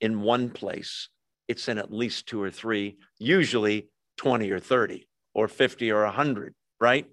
[0.01, 1.09] in one place,
[1.49, 6.55] it's in at least two or three, usually 20 or 30 or 50 or 100,
[6.81, 7.07] right?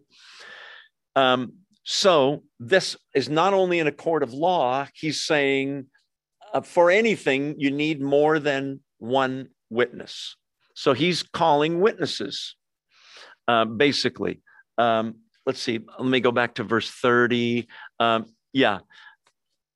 [1.15, 1.53] Um,
[1.83, 5.87] so this is not only in a court of law, he's saying
[6.53, 10.35] uh, for anything, you need more than one witness.
[10.75, 12.55] So he's calling witnesses,
[13.51, 14.39] uh, basically.
[14.77, 17.67] Um, let's see, let me go back to verse 30.
[17.99, 18.79] Um, yeah,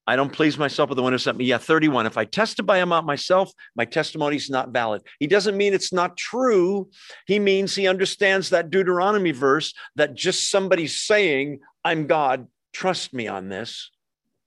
[0.08, 1.46] I don't please myself with the one who sent me.
[1.46, 2.06] Yeah, 31.
[2.06, 5.02] If I testify about myself, my testimony is not valid.
[5.20, 6.90] He doesn't mean it's not true.
[7.28, 13.28] He means he understands that Deuteronomy verse that just somebody saying, I'm God, trust me
[13.28, 13.92] on this,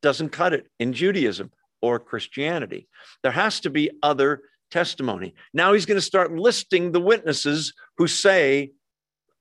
[0.01, 1.51] doesn't cut it in Judaism
[1.83, 2.89] or Christianity.
[3.23, 5.35] There has to be other testimony.
[5.53, 8.73] Now he's going to start listing the witnesses who say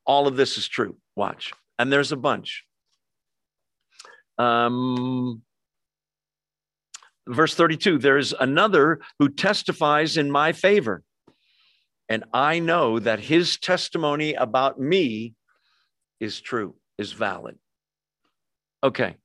[0.07, 0.97] all of this is true.
[1.15, 1.53] Watch.
[1.77, 2.63] And there's a bunch.
[4.39, 5.43] Um,
[7.27, 11.03] verse 32 there's another who testifies in my favor
[12.09, 15.33] and i know that his testimony about me
[16.19, 17.57] is true is valid
[18.83, 19.15] okay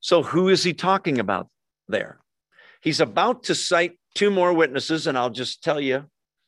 [0.00, 1.48] so who is he talking about
[1.88, 2.18] there
[2.80, 6.04] he's about to cite two more witnesses and i'll just tell you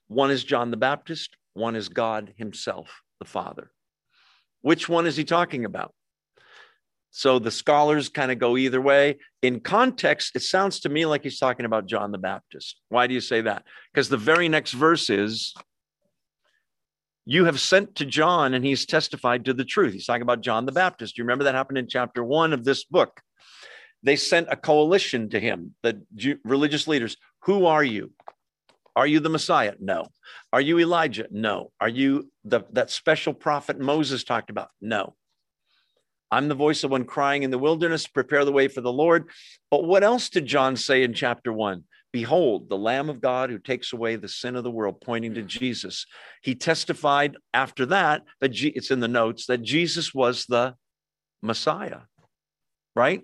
[0.08, 3.70] one is john the baptist one is god himself the father
[4.62, 5.92] which one is he talking about
[7.16, 9.18] so the scholars kind of go either way.
[9.40, 12.80] In context, it sounds to me like he's talking about John the Baptist.
[12.88, 13.62] Why do you say that?
[13.92, 15.54] Because the very next verse is,
[17.24, 19.92] You have sent to John, and he's testified to the truth.
[19.92, 21.16] He's talking about John the Baptist.
[21.16, 23.20] You remember that happened in chapter one of this book.
[24.02, 26.02] They sent a coalition to him, the
[26.42, 27.16] religious leaders.
[27.44, 28.10] Who are you?
[28.96, 29.74] Are you the Messiah?
[29.80, 30.06] No.
[30.52, 31.26] Are you Elijah?
[31.30, 31.72] No.
[31.80, 34.68] Are you the, that special prophet Moses talked about?
[34.80, 35.14] No.
[36.30, 39.28] I'm the voice of one crying in the wilderness, prepare the way for the Lord.
[39.70, 41.84] But what else did John say in chapter one?
[42.12, 45.42] Behold, the Lamb of God who takes away the sin of the world, pointing to
[45.42, 46.06] Jesus.
[46.42, 50.76] He testified after that, that G- it's in the notes, that Jesus was the
[51.42, 52.02] Messiah,
[52.94, 53.22] right?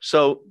[0.00, 0.42] So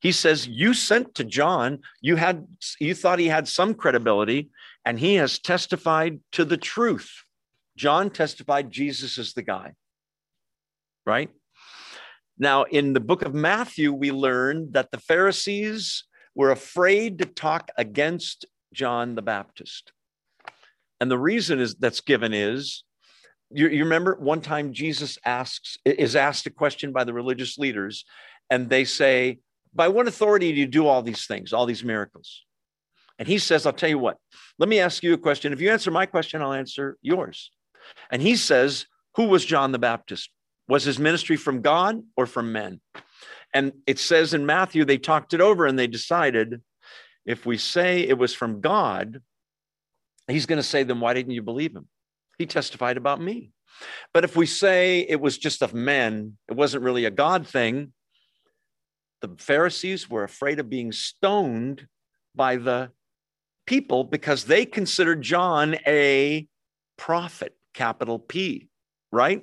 [0.00, 2.46] he says, You sent to John, you had
[2.80, 4.50] you thought he had some credibility,
[4.84, 7.24] and he has testified to the truth.
[7.76, 9.74] John testified Jesus is the guy,
[11.06, 11.30] right?
[12.38, 17.70] Now, in the book of Matthew, we learn that the Pharisees were afraid to talk
[17.76, 19.92] against John the Baptist.
[21.00, 22.84] And the reason is that's given is
[23.50, 28.04] you, you remember one time Jesus asks is asked a question by the religious leaders,
[28.50, 29.38] and they say,
[29.74, 32.44] By what authority do you do all these things, all these miracles?
[33.18, 34.16] And he says, I'll tell you what,
[34.58, 35.52] let me ask you a question.
[35.52, 37.50] If you answer my question, I'll answer yours.
[38.10, 40.30] And he says, Who was John the Baptist?
[40.68, 42.80] Was his ministry from God or from men?
[43.54, 46.60] And it says in Matthew, they talked it over and they decided
[47.24, 49.20] if we say it was from God,
[50.28, 51.88] he's going to say, Then why didn't you believe him?
[52.38, 53.50] He testified about me.
[54.12, 57.92] But if we say it was just of men, it wasn't really a God thing,
[59.20, 61.86] the Pharisees were afraid of being stoned
[62.34, 62.90] by the
[63.66, 66.46] people because they considered John a
[66.96, 68.68] prophet, capital P,
[69.12, 69.42] right?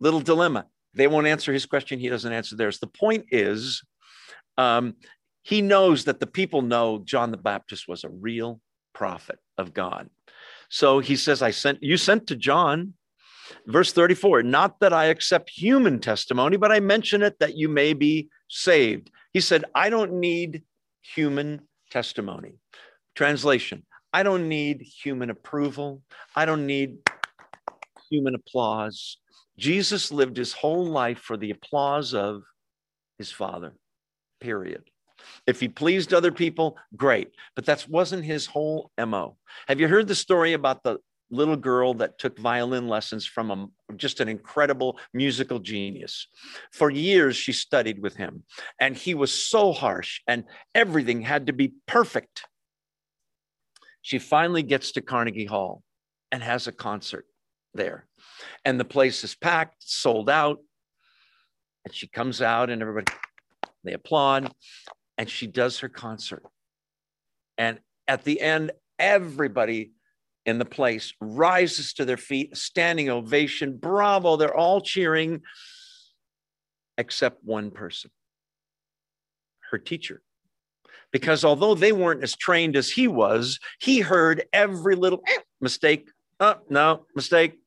[0.00, 0.66] Little dilemma.
[0.94, 2.78] They won't answer his question, he doesn't answer theirs.
[2.78, 3.82] The point is,
[4.56, 4.94] um,
[5.42, 8.60] he knows that the people know John the Baptist was a real
[8.94, 10.08] prophet of God.
[10.70, 12.94] So he says, I sent you sent to John,
[13.66, 17.92] verse 34, not that I accept human testimony, but I mention it that you may
[17.92, 19.10] be saved.
[19.32, 20.62] He said, I don't need
[21.02, 22.54] human testimony.
[23.14, 23.84] Translation
[24.14, 26.00] I don't need human approval.
[26.36, 26.98] I don't need
[28.08, 29.18] human applause.
[29.58, 32.42] Jesus lived his whole life for the applause of
[33.18, 33.74] his Father,
[34.40, 34.84] period.
[35.48, 37.32] If he pleased other people, great.
[37.56, 39.36] But that wasn't his whole MO.
[39.66, 40.98] Have you heard the story about the
[41.34, 46.28] little girl that took violin lessons from a, just an incredible musical genius?
[46.72, 48.44] For years, she studied with him,
[48.80, 52.44] and he was so harsh, and everything had to be perfect.
[54.02, 55.82] She finally gets to Carnegie Hall
[56.30, 57.26] and has a concert
[57.72, 58.06] there.
[58.64, 60.58] And the place is packed, sold out.
[61.84, 63.12] And she comes out, and everybody,
[63.82, 64.52] they applaud
[65.16, 66.42] and she does her concert.
[67.56, 67.78] And
[68.08, 69.92] at the end, everybody
[70.46, 75.42] in the place rises to their feet, standing ovation, bravo, they're all cheering,
[76.98, 78.10] except one person,
[79.70, 80.22] her teacher.
[81.12, 86.10] Because although they weren't as trained as he was, he heard every little eh, mistake.
[86.40, 87.58] Oh, no, mistake.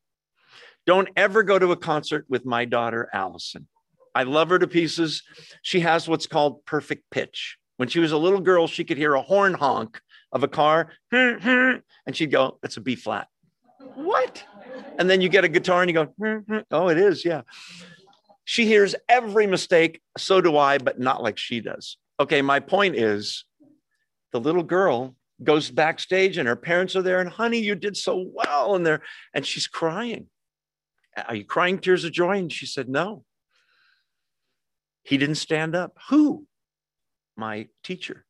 [0.86, 3.68] Don't ever go to a concert with my daughter, Allison.
[4.14, 5.24] I love her to pieces.
[5.62, 7.58] She has what's called perfect pitch.
[7.78, 10.02] When she was a little girl, she could hear a horn honk
[10.32, 11.72] of a car, hmm, hmm,
[12.06, 13.28] and she'd go, That's a B flat.
[13.96, 14.44] What?
[14.98, 17.24] And then you get a guitar and you go, hmm, Oh, it is.
[17.24, 17.42] Yeah.
[18.44, 20.02] She hears every mistake.
[20.18, 21.98] So do I, but not like she does.
[22.20, 22.42] Okay.
[22.42, 23.46] My point is
[24.32, 28.26] the little girl goes backstage and her parents are there and honey you did so
[28.34, 29.04] well and there
[29.36, 30.26] and she's crying
[31.28, 33.24] are you crying tears of joy and she said no
[35.08, 35.98] he didn't stand up.
[36.10, 36.48] Who?
[37.38, 38.26] My teacher.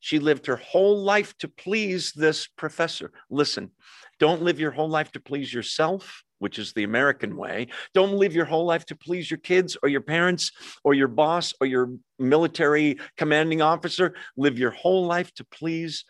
[0.00, 3.12] She lived her whole life to please this professor.
[3.30, 3.70] Listen,
[4.18, 7.68] don't live your whole life to please yourself, which is the American way.
[7.94, 10.52] Don't live your whole life to please your kids or your parents
[10.84, 14.14] or your boss or your military commanding officer.
[14.36, 16.04] Live your whole life to please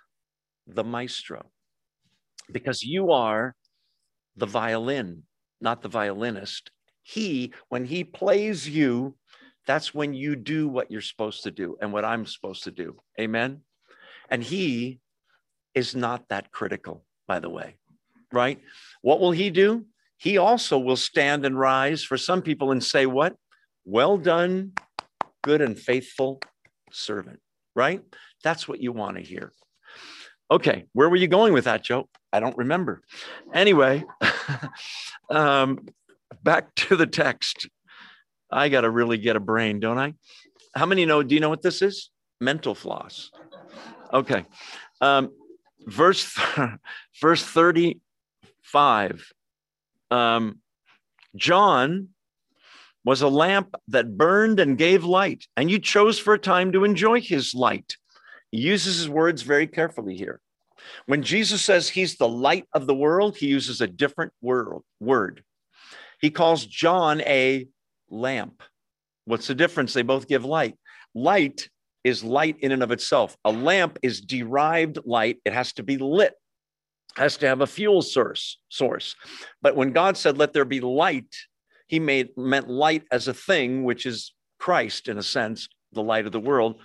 [0.66, 1.50] the maestro
[2.52, 3.54] because you are
[4.36, 5.24] the violin,
[5.60, 6.70] not the violinist.
[7.02, 9.16] He, when he plays you,
[9.66, 13.00] that's when you do what you're supposed to do and what I'm supposed to do.
[13.20, 13.62] Amen.
[14.28, 15.00] And he
[15.74, 17.76] is not that critical, by the way,
[18.32, 18.60] right?
[19.02, 19.86] What will he do?
[20.16, 23.36] He also will stand and rise for some people and say, What?
[23.84, 24.72] Well done,
[25.42, 26.40] good and faithful
[26.92, 27.40] servant,
[27.74, 28.02] right?
[28.44, 29.52] That's what you want to hear.
[30.50, 32.08] Okay, where were you going with that, Joe?
[32.32, 33.02] I don't remember.
[33.54, 34.04] Anyway,
[35.30, 35.86] um,
[36.42, 37.68] back to the text.
[38.50, 40.14] I got to really get a brain, don't I?
[40.74, 41.22] How many know?
[41.22, 42.10] Do you know what this is?
[42.40, 43.30] Mental floss.
[44.12, 44.44] Okay.
[45.00, 45.30] Um,
[45.86, 46.38] verse,
[47.20, 49.32] verse 35.
[50.10, 50.60] Um,
[51.36, 52.08] John
[53.04, 56.84] was a lamp that burned and gave light, and you chose for a time to
[56.84, 57.96] enjoy his light.
[58.50, 60.40] He uses his words very carefully here.
[61.06, 64.80] When Jesus says he's the light of the world, he uses a different word.
[65.00, 65.42] word.
[66.20, 67.68] He calls John a
[68.10, 68.62] lamp.
[69.24, 69.92] What's the difference?
[69.92, 70.76] They both give light.
[71.14, 71.68] Light
[72.04, 73.36] is light in and of itself.
[73.44, 75.38] A lamp is derived light.
[75.44, 76.34] It has to be lit,
[77.16, 78.58] has to have a fuel source.
[78.68, 79.14] Source.
[79.62, 81.34] But when God said, "Let there be light,"
[81.88, 86.26] He made meant light as a thing, which is Christ in a sense, the light
[86.26, 86.80] of the world.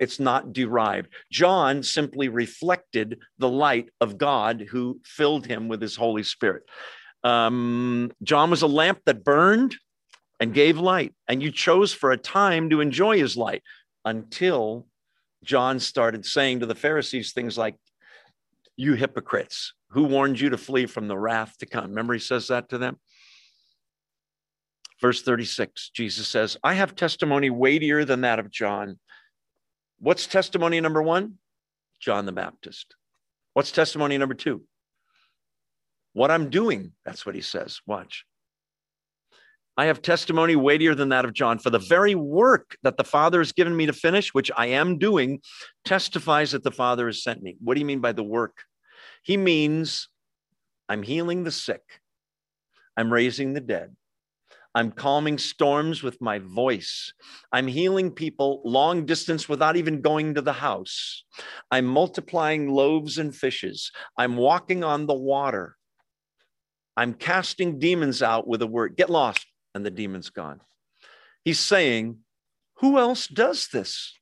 [0.00, 1.12] it's not derived.
[1.30, 6.62] John simply reflected the light of God who filled him with his Holy Spirit.
[7.22, 9.76] Um, John was a lamp that burned
[10.40, 13.62] and gave light, and you chose for a time to enjoy his light
[14.06, 14.86] until
[15.44, 17.76] John started saying to the Pharisees things like,
[18.76, 21.90] You hypocrites, who warned you to flee from the wrath to come?
[21.90, 22.98] Remember, he says that to them?
[25.02, 28.98] Verse 36, Jesus says, I have testimony weightier than that of John.
[29.98, 31.34] What's testimony number one?
[32.00, 32.94] John the Baptist.
[33.52, 34.62] What's testimony number two?
[36.12, 36.92] What I'm doing.
[37.04, 37.80] That's what he says.
[37.86, 38.24] Watch.
[39.76, 41.58] I have testimony weightier than that of John.
[41.58, 44.98] For the very work that the Father has given me to finish, which I am
[44.98, 45.40] doing,
[45.84, 47.56] testifies that the Father has sent me.
[47.62, 48.62] What do you mean by the work?
[49.22, 50.08] He means
[50.88, 51.82] I'm healing the sick,
[52.96, 53.94] I'm raising the dead,
[54.76, 57.14] I'm calming storms with my voice.
[57.50, 61.24] I'm healing people long distance without even going to the house.
[61.70, 63.90] I'm multiplying loaves and fishes.
[64.18, 65.76] I'm walking on the water.
[66.94, 68.98] I'm casting demons out with a word.
[68.98, 69.46] Get lost.
[69.76, 70.62] And the demon's gone.
[71.44, 72.20] He's saying,
[72.80, 74.14] Who else does this?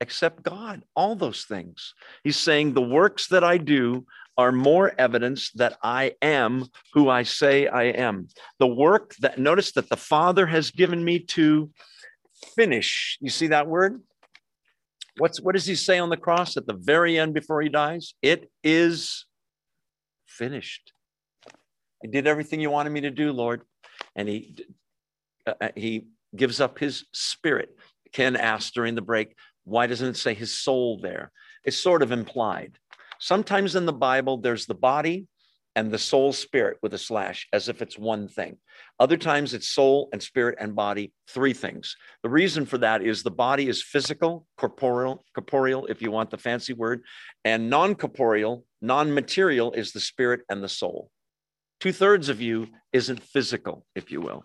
[0.00, 1.94] Except God, all those things.
[2.22, 4.06] He's saying, The works that I do
[4.38, 8.28] are more evidence that I am who I say I am.
[8.60, 11.68] The work that, notice that the Father has given me to
[12.54, 13.18] finish.
[13.20, 14.00] You see that word?
[15.18, 18.14] What's, what does he say on the cross at the very end before he dies?
[18.22, 19.26] It is
[20.24, 20.92] finished.
[22.04, 23.62] I did everything you wanted me to do, Lord.
[24.20, 24.66] And he,
[25.46, 26.06] uh, uh he
[26.36, 27.70] gives up his spirit.
[28.12, 31.32] Ken asked during the break, why doesn't it say his soul there?
[31.64, 32.78] It's sort of implied.
[33.18, 35.26] Sometimes in the Bible, there's the body
[35.76, 38.56] and the soul spirit with a slash as if it's one thing.
[38.98, 41.96] Other times it's soul and spirit and body, three things.
[42.22, 46.38] The reason for that is the body is physical, corporeal, corporeal, if you want the
[46.38, 47.02] fancy word,
[47.44, 51.10] and non corporeal, non material is the spirit and the soul.
[51.80, 54.44] Two thirds of you isn't physical, if you will.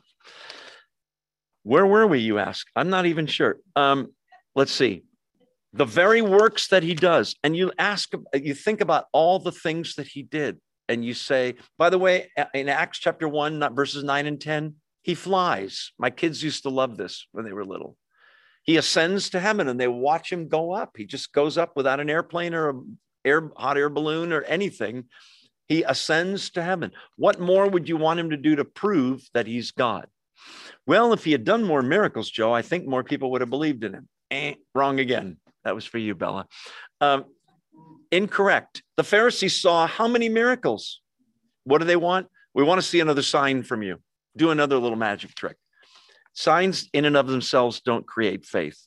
[1.64, 2.68] Where were we, you ask?
[2.76, 3.58] I'm not even sure.
[3.76, 4.14] Um,
[4.56, 5.04] let's see
[5.76, 9.96] the very works that he does and you ask you think about all the things
[9.96, 10.58] that he did
[10.88, 14.76] and you say by the way in acts chapter 1 not verses 9 and 10
[15.02, 17.98] he flies my kids used to love this when they were little
[18.64, 22.00] he ascends to heaven and they watch him go up he just goes up without
[22.00, 22.74] an airplane or a
[23.26, 25.04] air hot air balloon or anything
[25.68, 29.48] he ascends to heaven what more would you want him to do to prove that
[29.48, 30.08] he's god
[30.86, 33.84] well if he had done more miracles joe i think more people would have believed
[33.84, 36.48] in him eh, wrong again that was for you, Bella.
[37.02, 37.26] Um,
[38.12, 38.84] incorrect.
[38.96, 41.02] The Pharisees saw how many miracles?
[41.66, 42.28] What do they want?
[42.54, 43.98] We want to see another sign from you.
[44.38, 45.58] Do another little magic trick.
[46.34, 48.80] Signs in and of themselves don't create faith.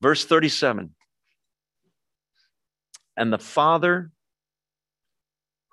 [0.00, 0.94] Verse 37
[3.16, 4.10] And the Father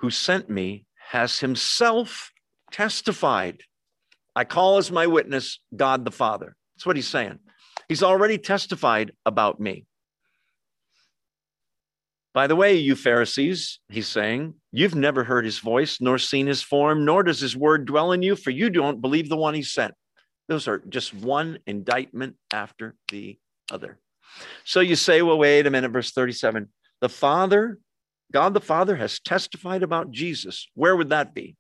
[0.02, 2.32] who sent me has himself
[2.72, 3.62] testified.
[4.36, 6.56] I call as my witness God the Father.
[6.76, 7.38] That's what he's saying.
[7.88, 9.86] He's already testified about me.
[12.34, 16.64] By the way, you Pharisees, he's saying, you've never heard his voice, nor seen his
[16.64, 19.64] form, nor does his word dwell in you, for you don't believe the one he
[19.64, 19.94] sent.
[20.48, 23.38] Those are just one indictment after the
[23.70, 24.00] other.
[24.64, 26.70] So you say, well, wait a minute, verse 37.
[27.02, 27.78] The Father,
[28.32, 30.68] God the Father, has testified about Jesus.
[30.74, 31.56] Where would that be?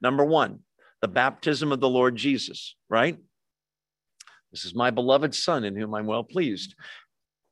[0.00, 0.60] Number one,
[1.00, 3.18] the baptism of the Lord Jesus, right?
[4.50, 6.74] This is my beloved son in whom I'm well pleased.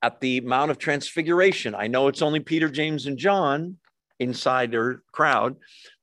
[0.03, 3.77] At the Mount of Transfiguration, I know it's only Peter, James, and John
[4.19, 5.55] inside their crowd,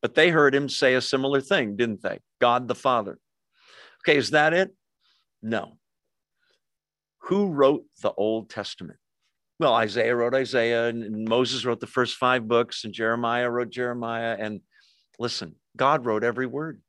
[0.03, 2.19] but they heard him say a similar thing, didn't they?
[2.41, 3.19] God the Father.
[4.03, 4.75] Okay, is that it?
[5.43, 5.79] No.
[7.23, 8.99] Who wrote the Old Testament?
[9.61, 14.37] Well, Isaiah wrote Isaiah, and Moses wrote the first five books, and Jeremiah wrote Jeremiah.
[14.39, 14.61] And
[15.19, 16.81] listen, God wrote every word.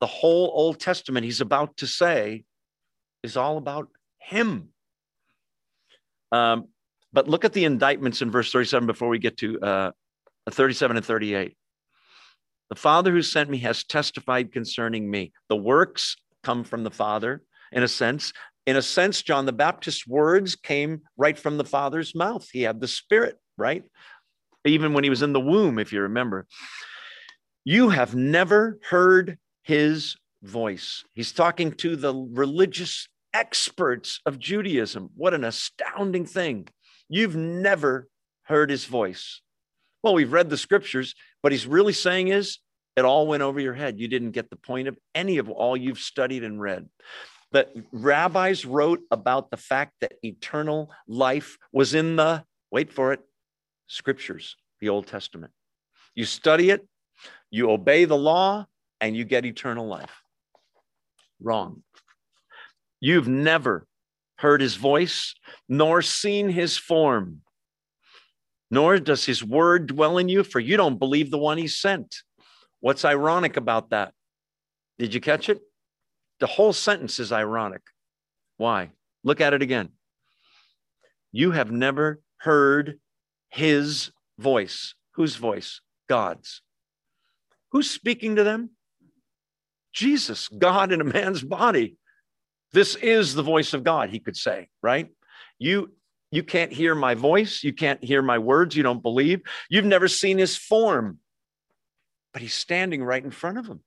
[0.00, 2.44] The whole Old Testament, he's about to say,
[3.22, 3.88] is all about
[4.18, 4.68] him.
[6.30, 6.68] Um,
[7.12, 9.90] but look at the indictments in verse 37 before we get to uh,
[10.50, 11.56] 37 and 38.
[12.68, 15.32] The Father who sent me has testified concerning me.
[15.48, 18.32] The works come from the Father, in a sense.
[18.66, 22.48] In a sense, John the Baptist's words came right from the Father's mouth.
[22.52, 23.84] He had the Spirit, right?
[24.64, 26.46] Even when he was in the womb, if you remember.
[27.64, 31.04] You have never heard his voice.
[31.14, 35.10] He's talking to the religious experts of Judaism.
[35.16, 36.68] What an astounding thing.
[37.08, 38.08] You've never
[38.42, 39.40] heard his voice.
[40.02, 42.58] Well, we've read the scriptures, but he's really saying is
[42.96, 44.00] it all went over your head.
[44.00, 46.88] You didn't get the point of any of all you've studied and read.
[47.56, 53.20] That rabbis wrote about the fact that eternal life was in the, wait for it,
[53.86, 55.54] scriptures, the Old Testament.
[56.14, 56.86] You study it,
[57.50, 58.66] you obey the law,
[59.00, 60.20] and you get eternal life.
[61.40, 61.82] Wrong.
[63.00, 63.86] You've never
[64.36, 65.34] heard his voice,
[65.66, 67.40] nor seen his form,
[68.70, 72.16] nor does his word dwell in you, for you don't believe the one he sent.
[72.80, 74.12] What's ironic about that?
[74.98, 75.62] Did you catch it?
[76.40, 77.82] The whole sentence is ironic.
[78.56, 78.90] Why?
[79.24, 79.90] Look at it again.
[81.32, 82.98] You have never heard
[83.50, 84.94] his voice.
[85.14, 85.80] Whose voice?
[86.08, 86.62] God's.
[87.72, 88.70] Who's speaking to them?
[89.92, 91.96] Jesus, God in a man's body.
[92.72, 95.08] This is the voice of God, he could say, right?
[95.58, 95.92] You
[96.30, 99.40] you can't hear my voice, you can't hear my words, you don't believe.
[99.70, 101.18] You've never seen his form.
[102.32, 103.80] But he's standing right in front of him.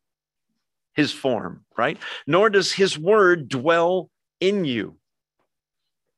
[1.00, 1.98] His form, right?
[2.28, 4.10] Nor does his word dwell
[4.42, 4.98] in you.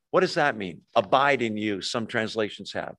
[0.10, 0.82] What does that mean?
[0.96, 2.96] Abide in you, some translations have.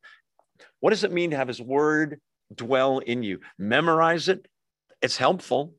[0.78, 2.20] What does it mean to have his word
[2.54, 3.40] dwell in you?
[3.58, 4.46] Memorize it.
[5.02, 5.74] It's helpful.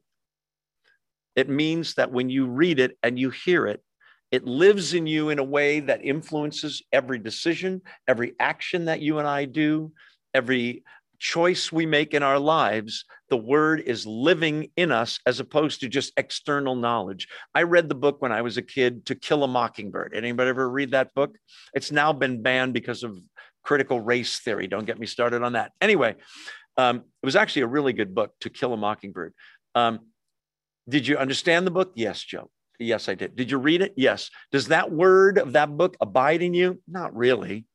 [1.37, 3.81] It means that when you read it and you hear it,
[4.29, 9.19] it lives in you in a way that influences every decision, every action that you
[9.19, 9.93] and I do,
[10.33, 10.83] every
[11.23, 13.05] choice we make in our lives.
[13.29, 17.29] The word is living in us as opposed to just external knowledge.
[17.55, 20.13] I read the book when I was a kid, To Kill a Mockingbird.
[20.13, 21.37] Anybody ever read that book?
[21.73, 23.17] It's now been banned because of
[23.63, 24.67] critical race theory.
[24.67, 25.71] Don't get me started on that.
[25.79, 26.15] Anyway,
[26.75, 29.33] um, it was actually a really good book, To Kill a Mockingbird.
[29.75, 30.01] Um,
[30.89, 31.93] did you understand the book?
[31.95, 32.51] Yes, Joe.
[32.79, 33.37] Yes, I did.
[33.37, 33.93] Did you read it?
[33.95, 34.29] Yes.
[34.51, 36.81] Does that word of that book abide in you?
[36.85, 37.65] Not really.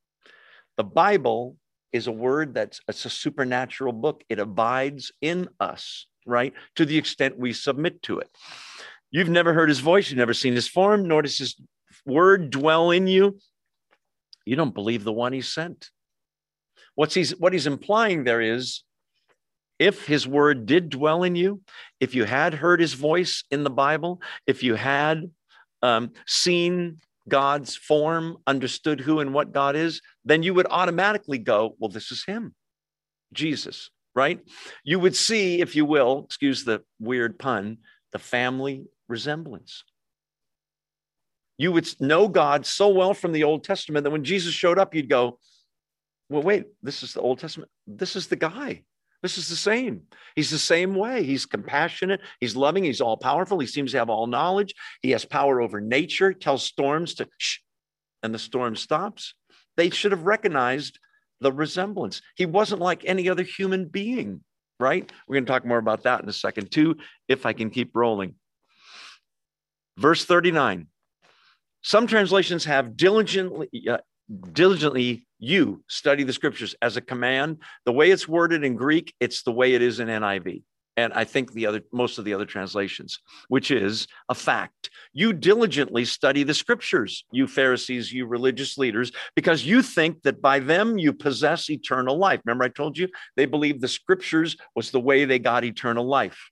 [0.76, 1.56] The Bible
[1.92, 4.24] is a word that's it's a supernatural book.
[4.28, 6.52] It abides in us, right?
[6.76, 8.28] To the extent we submit to it.
[9.10, 11.56] You've never heard his voice, you've never seen his form, nor does his
[12.04, 13.38] word dwell in you.
[14.44, 15.90] You don't believe the one he sent.
[16.94, 18.82] What's he's what he's implying there is
[19.78, 21.60] if his word did dwell in you,
[22.00, 25.30] if you had heard his voice in the Bible, if you had
[25.82, 26.98] um, seen
[27.28, 32.10] God's form, understood who and what God is, then you would automatically go, well, this
[32.10, 32.54] is him,
[33.32, 34.40] Jesus, right?
[34.84, 37.78] You would see, if you will, excuse the weird pun,
[38.12, 39.84] the family resemblance.
[41.58, 44.94] You would know God so well from the Old Testament that when Jesus showed up,
[44.94, 45.38] you'd go,
[46.28, 47.70] well, wait, this is the Old Testament.
[47.86, 48.84] This is the guy.
[49.22, 50.02] This is the same.
[50.36, 51.24] He's the same way.
[51.24, 52.20] He's compassionate.
[52.40, 52.84] He's loving.
[52.84, 53.58] He's all powerful.
[53.58, 54.74] He seems to have all knowledge.
[55.02, 57.58] He has power over nature, tells storms to shh,
[58.22, 59.34] and the storm stops.
[59.76, 60.98] They should have recognized
[61.40, 62.22] the resemblance.
[62.36, 64.42] He wasn't like any other human being,
[64.78, 65.10] right?
[65.26, 66.96] We're going to talk more about that in a second, too,
[67.26, 68.34] if I can keep rolling.
[69.96, 70.86] Verse 39.
[71.82, 73.98] Some translations have diligently, uh,
[74.52, 77.58] diligently you study the scriptures as a command.
[77.84, 80.62] The way it's worded in Greek, it's the way it is in NIV.
[80.96, 84.90] And I think the other, most of the other translations, which is a fact.
[85.12, 90.58] You diligently study the scriptures, you Pharisees, you religious leaders, because you think that by
[90.58, 92.40] them you possess eternal life.
[92.44, 96.50] Remember, I told you they believed the scriptures was the way they got eternal life.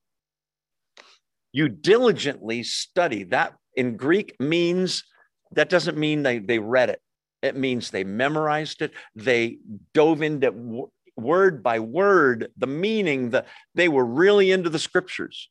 [1.53, 3.25] You diligently study.
[3.25, 5.03] That in Greek means,
[5.53, 7.01] that doesn't mean they, they read it.
[7.43, 8.93] It means they memorized it.
[9.15, 9.59] They
[9.93, 13.31] dove into word by word the meaning.
[13.31, 13.45] The,
[13.75, 15.51] they were really into the scriptures.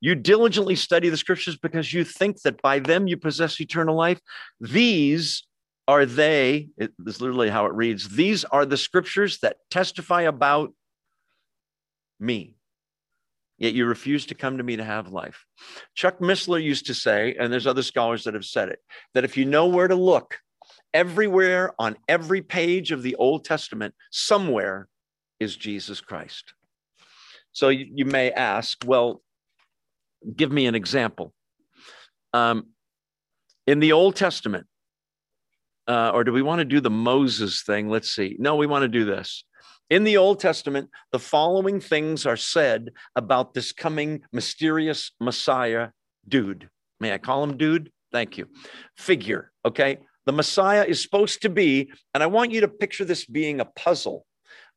[0.00, 4.20] You diligently study the scriptures because you think that by them you possess eternal life.
[4.60, 5.46] These
[5.88, 10.22] are they, it, this is literally how it reads, these are the scriptures that testify
[10.22, 10.74] about
[12.18, 12.56] me.
[13.58, 15.46] Yet you refuse to come to me to have life.
[15.94, 18.80] Chuck Missler used to say, and there's other scholars that have said it,
[19.14, 20.38] that if you know where to look,
[20.96, 24.88] everywhere on every page of the Old Testament, somewhere
[25.38, 26.54] is Jesus Christ.
[27.52, 29.20] So you, you may ask, well,
[30.34, 31.34] give me an example.
[32.32, 32.68] Um,
[33.66, 34.66] in the Old Testament,
[35.86, 37.90] uh, or do we want to do the Moses thing?
[37.90, 38.34] Let's see.
[38.38, 39.44] No, we want to do this.
[39.90, 45.88] In the Old Testament, the following things are said about this coming mysterious Messiah
[46.26, 46.70] dude.
[47.00, 47.92] May I call him dude?
[48.12, 48.46] Thank you.
[48.96, 49.98] Figure, okay?
[50.26, 53.64] The Messiah is supposed to be, and I want you to picture this being a
[53.64, 54.26] puzzle.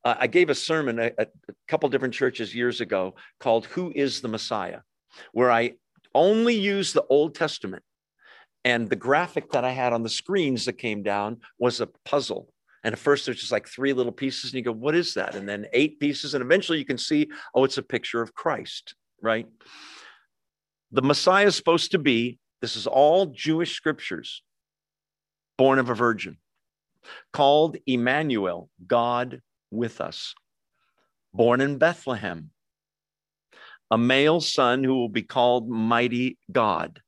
[0.04, 1.26] Uh, I gave a sermon at a,
[1.68, 4.80] couple different churches years ago called Who is the Messiah?
[5.32, 5.74] where I
[6.14, 7.82] only used the Old Testament.
[8.64, 12.52] And the graphic that I had on the screens that came down was a puzzle.
[12.84, 15.34] And at first, there's just like three little pieces, and you go, What is that?
[15.34, 16.34] And then eight pieces.
[16.34, 19.46] And eventually, you can see, Oh, it's a picture of Christ, right?
[20.92, 24.42] The Messiah is supposed to be This is all Jewish scriptures,
[25.60, 26.38] born of a virgin,
[27.34, 30.34] called Emmanuel, God with us,
[31.34, 32.48] born in Bethlehem,
[33.90, 37.02] a male son who will be called Mighty God.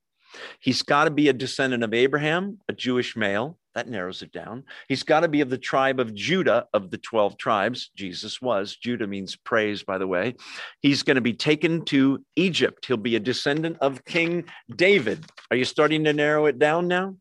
[0.59, 3.57] He's got to be a descendant of Abraham, a Jewish male.
[3.73, 4.65] That narrows it down.
[4.87, 7.89] He's got to be of the tribe of Judah of the 12 tribes.
[7.95, 8.75] Jesus was.
[8.75, 10.35] Judah means praise, by the way.
[10.79, 12.85] He's going to be taken to Egypt.
[12.85, 15.25] He'll be a descendant of King David.
[15.49, 17.15] Are you starting to narrow it down now?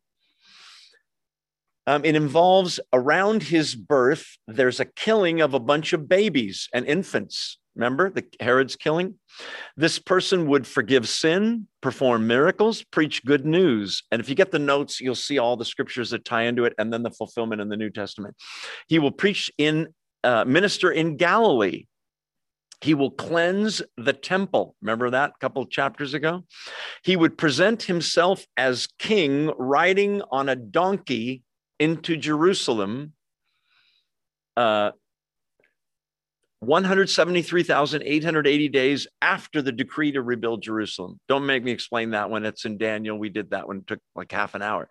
[1.87, 6.87] Um, it involves around his birth, there's a killing of a bunch of babies and
[6.87, 7.59] infants.
[7.75, 9.15] Remember the Herod's killing?
[9.77, 14.03] This person would forgive sin, perform miracles, preach good news.
[14.11, 16.75] And if you get the notes, you'll see all the scriptures that tie into it
[16.79, 18.37] and then the fulfillment in the New Testament.
[18.89, 19.89] He will preach in,
[20.23, 21.87] uh, minister in Galilee.
[22.83, 24.75] He will cleanse the temple.
[24.83, 26.45] Remember that a couple chapters ago?
[27.05, 31.43] He would present himself as king riding on a donkey
[31.83, 33.13] into Jerusalem.
[34.57, 34.93] Uh,
[36.61, 41.19] 173,880 days after the decree to rebuild Jerusalem.
[41.27, 42.47] Don't make me explain that one.
[42.47, 43.19] It's in Daniel.
[43.19, 43.79] We did that one.
[43.79, 44.89] It took like half an hour.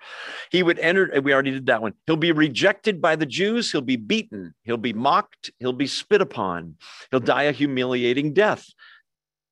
[0.51, 1.93] He would enter, we already did that one.
[2.07, 3.71] He'll be rejected by the Jews.
[3.71, 4.53] He'll be beaten.
[4.63, 5.49] He'll be mocked.
[5.59, 6.75] He'll be spit upon.
[7.09, 8.65] He'll die a humiliating death.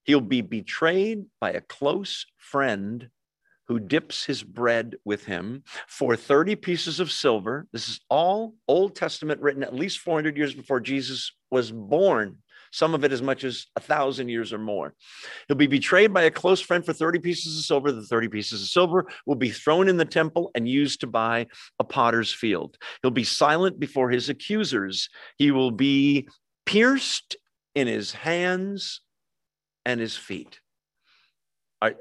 [0.03, 3.09] He'll be betrayed by a close friend
[3.69, 7.67] who dips his bread with him for 30 pieces of silver.
[7.71, 12.37] This is all Old Testament written at least 400 years before Jesus was born.
[12.71, 14.95] Some of it as much as a thousand years or more.
[15.47, 17.91] He'll be betrayed by a close friend for 30 pieces of silver.
[17.91, 21.45] The 30 pieces of silver will be thrown in the temple and used to buy
[21.79, 22.75] a potter's field.
[23.01, 25.09] He'll be silent before his accusers.
[25.37, 26.27] He will be
[26.65, 27.37] pierced
[27.75, 29.01] in his hands
[29.85, 30.59] and his feet.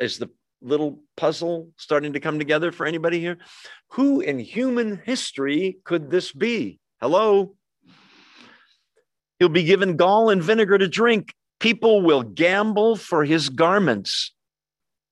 [0.00, 0.30] Is the
[0.60, 3.38] little puzzle starting to come together for anybody here?
[3.92, 6.78] Who in human history could this be?
[7.00, 7.54] Hello?
[9.38, 11.32] He'll be given gall and vinegar to drink.
[11.60, 14.32] People will gamble for his garments.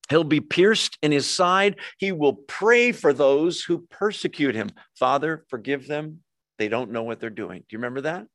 [0.08, 1.76] He'll be pierced in his side.
[1.98, 4.70] He will pray for those who persecute him.
[4.98, 6.20] Father, forgive them.
[6.58, 7.60] They don't know what they're doing.
[7.60, 8.26] Do you remember that?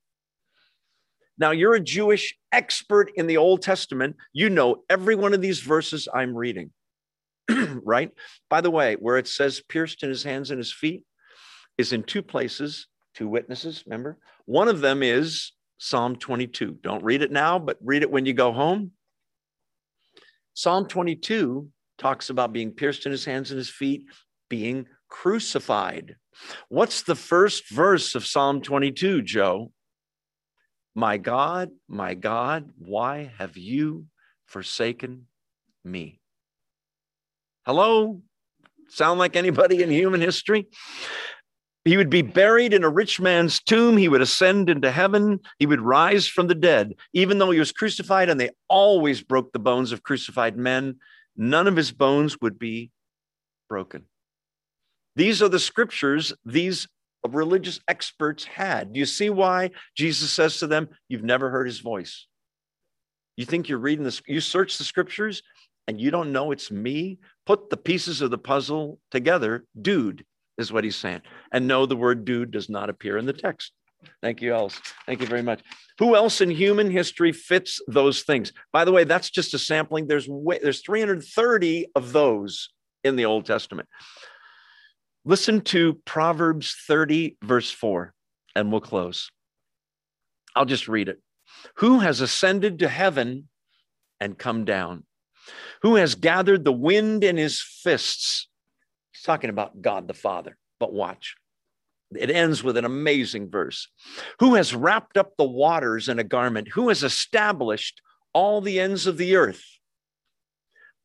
[1.37, 4.17] Now, you're a Jewish expert in the Old Testament.
[4.33, 6.71] You know every one of these verses I'm reading.
[7.83, 8.11] right?
[8.49, 11.03] By the way, where it says pierced in his hands and his feet
[11.77, 14.17] is in two places, two witnesses, remember?
[14.45, 16.77] One of them is Psalm 22.
[16.81, 18.91] Don't read it now, but read it when you go home.
[20.53, 24.05] Psalm 22 talks about being pierced in his hands and his feet,
[24.49, 26.15] being crucified.
[26.69, 29.71] What's the first verse of Psalm 22, Joe?
[30.93, 34.05] My God, my God, why have you
[34.45, 35.27] forsaken
[35.85, 36.20] me?
[37.65, 38.21] Hello?
[38.89, 40.67] Sound like anybody in human history?
[41.85, 43.97] He would be buried in a rich man's tomb.
[43.97, 45.39] He would ascend into heaven.
[45.59, 46.93] He would rise from the dead.
[47.13, 50.97] Even though he was crucified, and they always broke the bones of crucified men,
[51.35, 52.91] none of his bones would be
[53.69, 54.05] broken.
[55.15, 56.87] These are the scriptures these
[57.27, 58.93] religious experts had.
[58.93, 62.27] Do you see why Jesus says to them, You've never heard his voice?
[63.37, 65.41] You think you're reading this, you search the scriptures
[65.87, 67.19] and you don't know it's me?
[67.45, 70.25] put the pieces of the puzzle together, dude
[70.57, 71.21] is what he's saying.
[71.51, 73.73] And no, the word dude does not appear in the text.
[74.21, 74.79] Thank you, else.
[75.05, 75.61] Thank you very much.
[75.99, 78.51] Who else in human history fits those things?
[78.71, 80.07] By the way, that's just a sampling.
[80.07, 82.69] There's way, there's 330 of those
[83.03, 83.87] in the Old Testament.
[85.23, 88.13] Listen to Proverbs 30, verse 4,
[88.55, 89.29] and we'll close.
[90.55, 91.21] I'll just read it.
[91.75, 93.49] Who has ascended to heaven
[94.19, 95.03] and come down?
[95.81, 98.47] Who has gathered the wind in his fists.
[99.11, 101.35] He's talking about God the Father, but watch.
[102.15, 103.87] It ends with an amazing verse.
[104.39, 106.69] Who has wrapped up the waters in a garment?
[106.73, 108.01] Who has established
[108.33, 109.63] all the ends of the earth?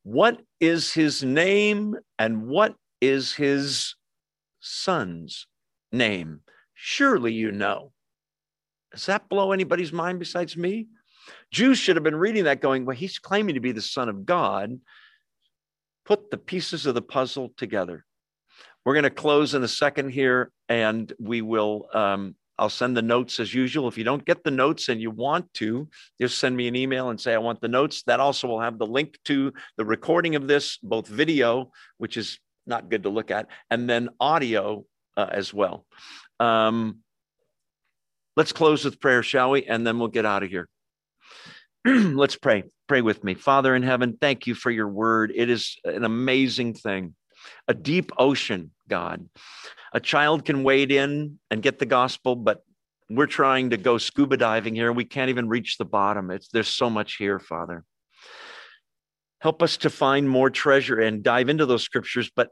[0.03, 3.95] What is his name and what is his
[4.61, 5.47] son's
[5.93, 6.41] name?
[6.75, 7.93] Surely you know.
[8.93, 10.89] Does that blow anybody's mind besides me?
[11.51, 14.27] Jews should have been reading that going, well, he's claiming to be the Son of
[14.27, 14.79] God.
[16.05, 18.05] Put the pieces of the puzzle together.
[18.85, 21.89] We're going to close in a second here, and we will.
[21.93, 23.89] Um, I'll send the notes as usual.
[23.89, 25.89] If you don't get the notes and you want to,
[26.21, 28.03] just send me an email and say, I want the notes.
[28.05, 32.39] That also will have the link to the recording of this, both video, which is
[32.67, 34.85] not good to look at, and then audio
[35.17, 35.85] uh, as well.
[36.41, 36.99] Um,
[38.37, 39.65] let's close with prayer, shall we?
[39.65, 40.69] And then we'll get out of here.
[42.17, 42.65] Let's pray.
[42.89, 43.35] Pray with me.
[43.35, 45.33] Father in heaven, thank you for your word.
[45.33, 47.15] It is an amazing thing.
[47.69, 49.29] a deep ocean, God.
[49.93, 52.65] A child can wade in and get the gospel, but
[53.09, 54.93] we're trying to go scuba diving here.
[54.93, 56.33] We can't even reach the bottom.
[56.33, 57.85] It's, there's so much here, Father.
[59.39, 62.51] Help us to find more treasure and dive into those scriptures, but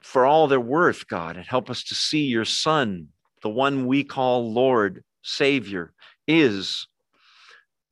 [0.00, 3.08] for all their worth, God, and help us to see your Son,
[3.42, 5.92] the one we call Lord, Savior,
[6.26, 6.88] is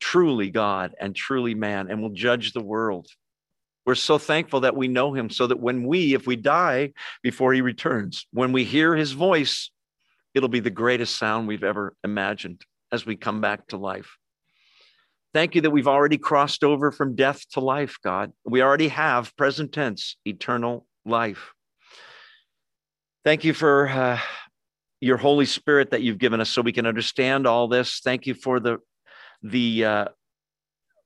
[0.03, 3.07] truly God and truly man and will judge the world.
[3.87, 6.93] We're so thankful that we know him so that when we, if we die
[7.23, 9.71] before he returns, when we hear his voice,
[10.35, 14.17] it'll be the greatest sound we've ever imagined as we come back to life.
[15.33, 18.33] Thank you that we've already crossed over from death to life, God.
[18.45, 21.53] We already have present tense, eternal life.
[23.25, 24.19] Thank you for uh,
[25.01, 28.01] your Holy Spirit that you've given us so we can understand all this.
[28.03, 28.79] Thank you for the
[29.43, 30.05] the uh,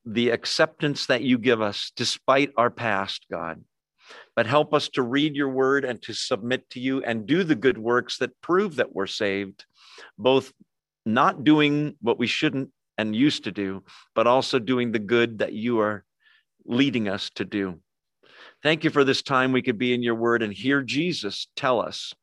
[0.04, 3.62] the acceptance that you give us despite our past, God.
[4.36, 7.56] But help us to read your word and to submit to you and do the
[7.56, 9.64] good works that prove that we're saved,
[10.16, 10.52] both
[11.04, 13.82] not doing what we shouldn't and used to do,
[14.14, 16.04] but also doing the good that you are
[16.64, 17.80] leading us to do.
[18.62, 21.80] Thank you for this time we could be in your word and hear Jesus tell
[21.80, 22.14] us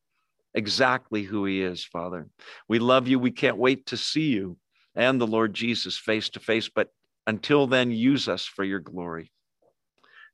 [0.54, 2.28] exactly who he is, Father.
[2.68, 3.18] We love you.
[3.18, 4.56] We can't wait to see you
[4.94, 6.68] and the Lord Jesus face to face.
[6.68, 6.88] But
[7.26, 9.30] until then, use us for your glory.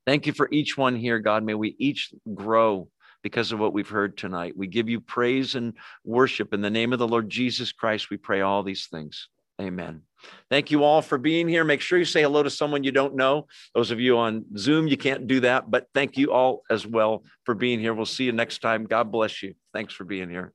[0.05, 1.43] Thank you for each one here, God.
[1.43, 2.89] May we each grow
[3.23, 4.57] because of what we've heard tonight.
[4.57, 5.73] We give you praise and
[6.03, 6.53] worship.
[6.53, 9.29] In the name of the Lord Jesus Christ, we pray all these things.
[9.61, 10.01] Amen.
[10.49, 11.63] Thank you all for being here.
[11.63, 13.47] Make sure you say hello to someone you don't know.
[13.75, 17.23] Those of you on Zoom, you can't do that, but thank you all as well
[17.43, 17.93] for being here.
[17.93, 18.85] We'll see you next time.
[18.85, 19.53] God bless you.
[19.73, 20.51] Thanks for being here.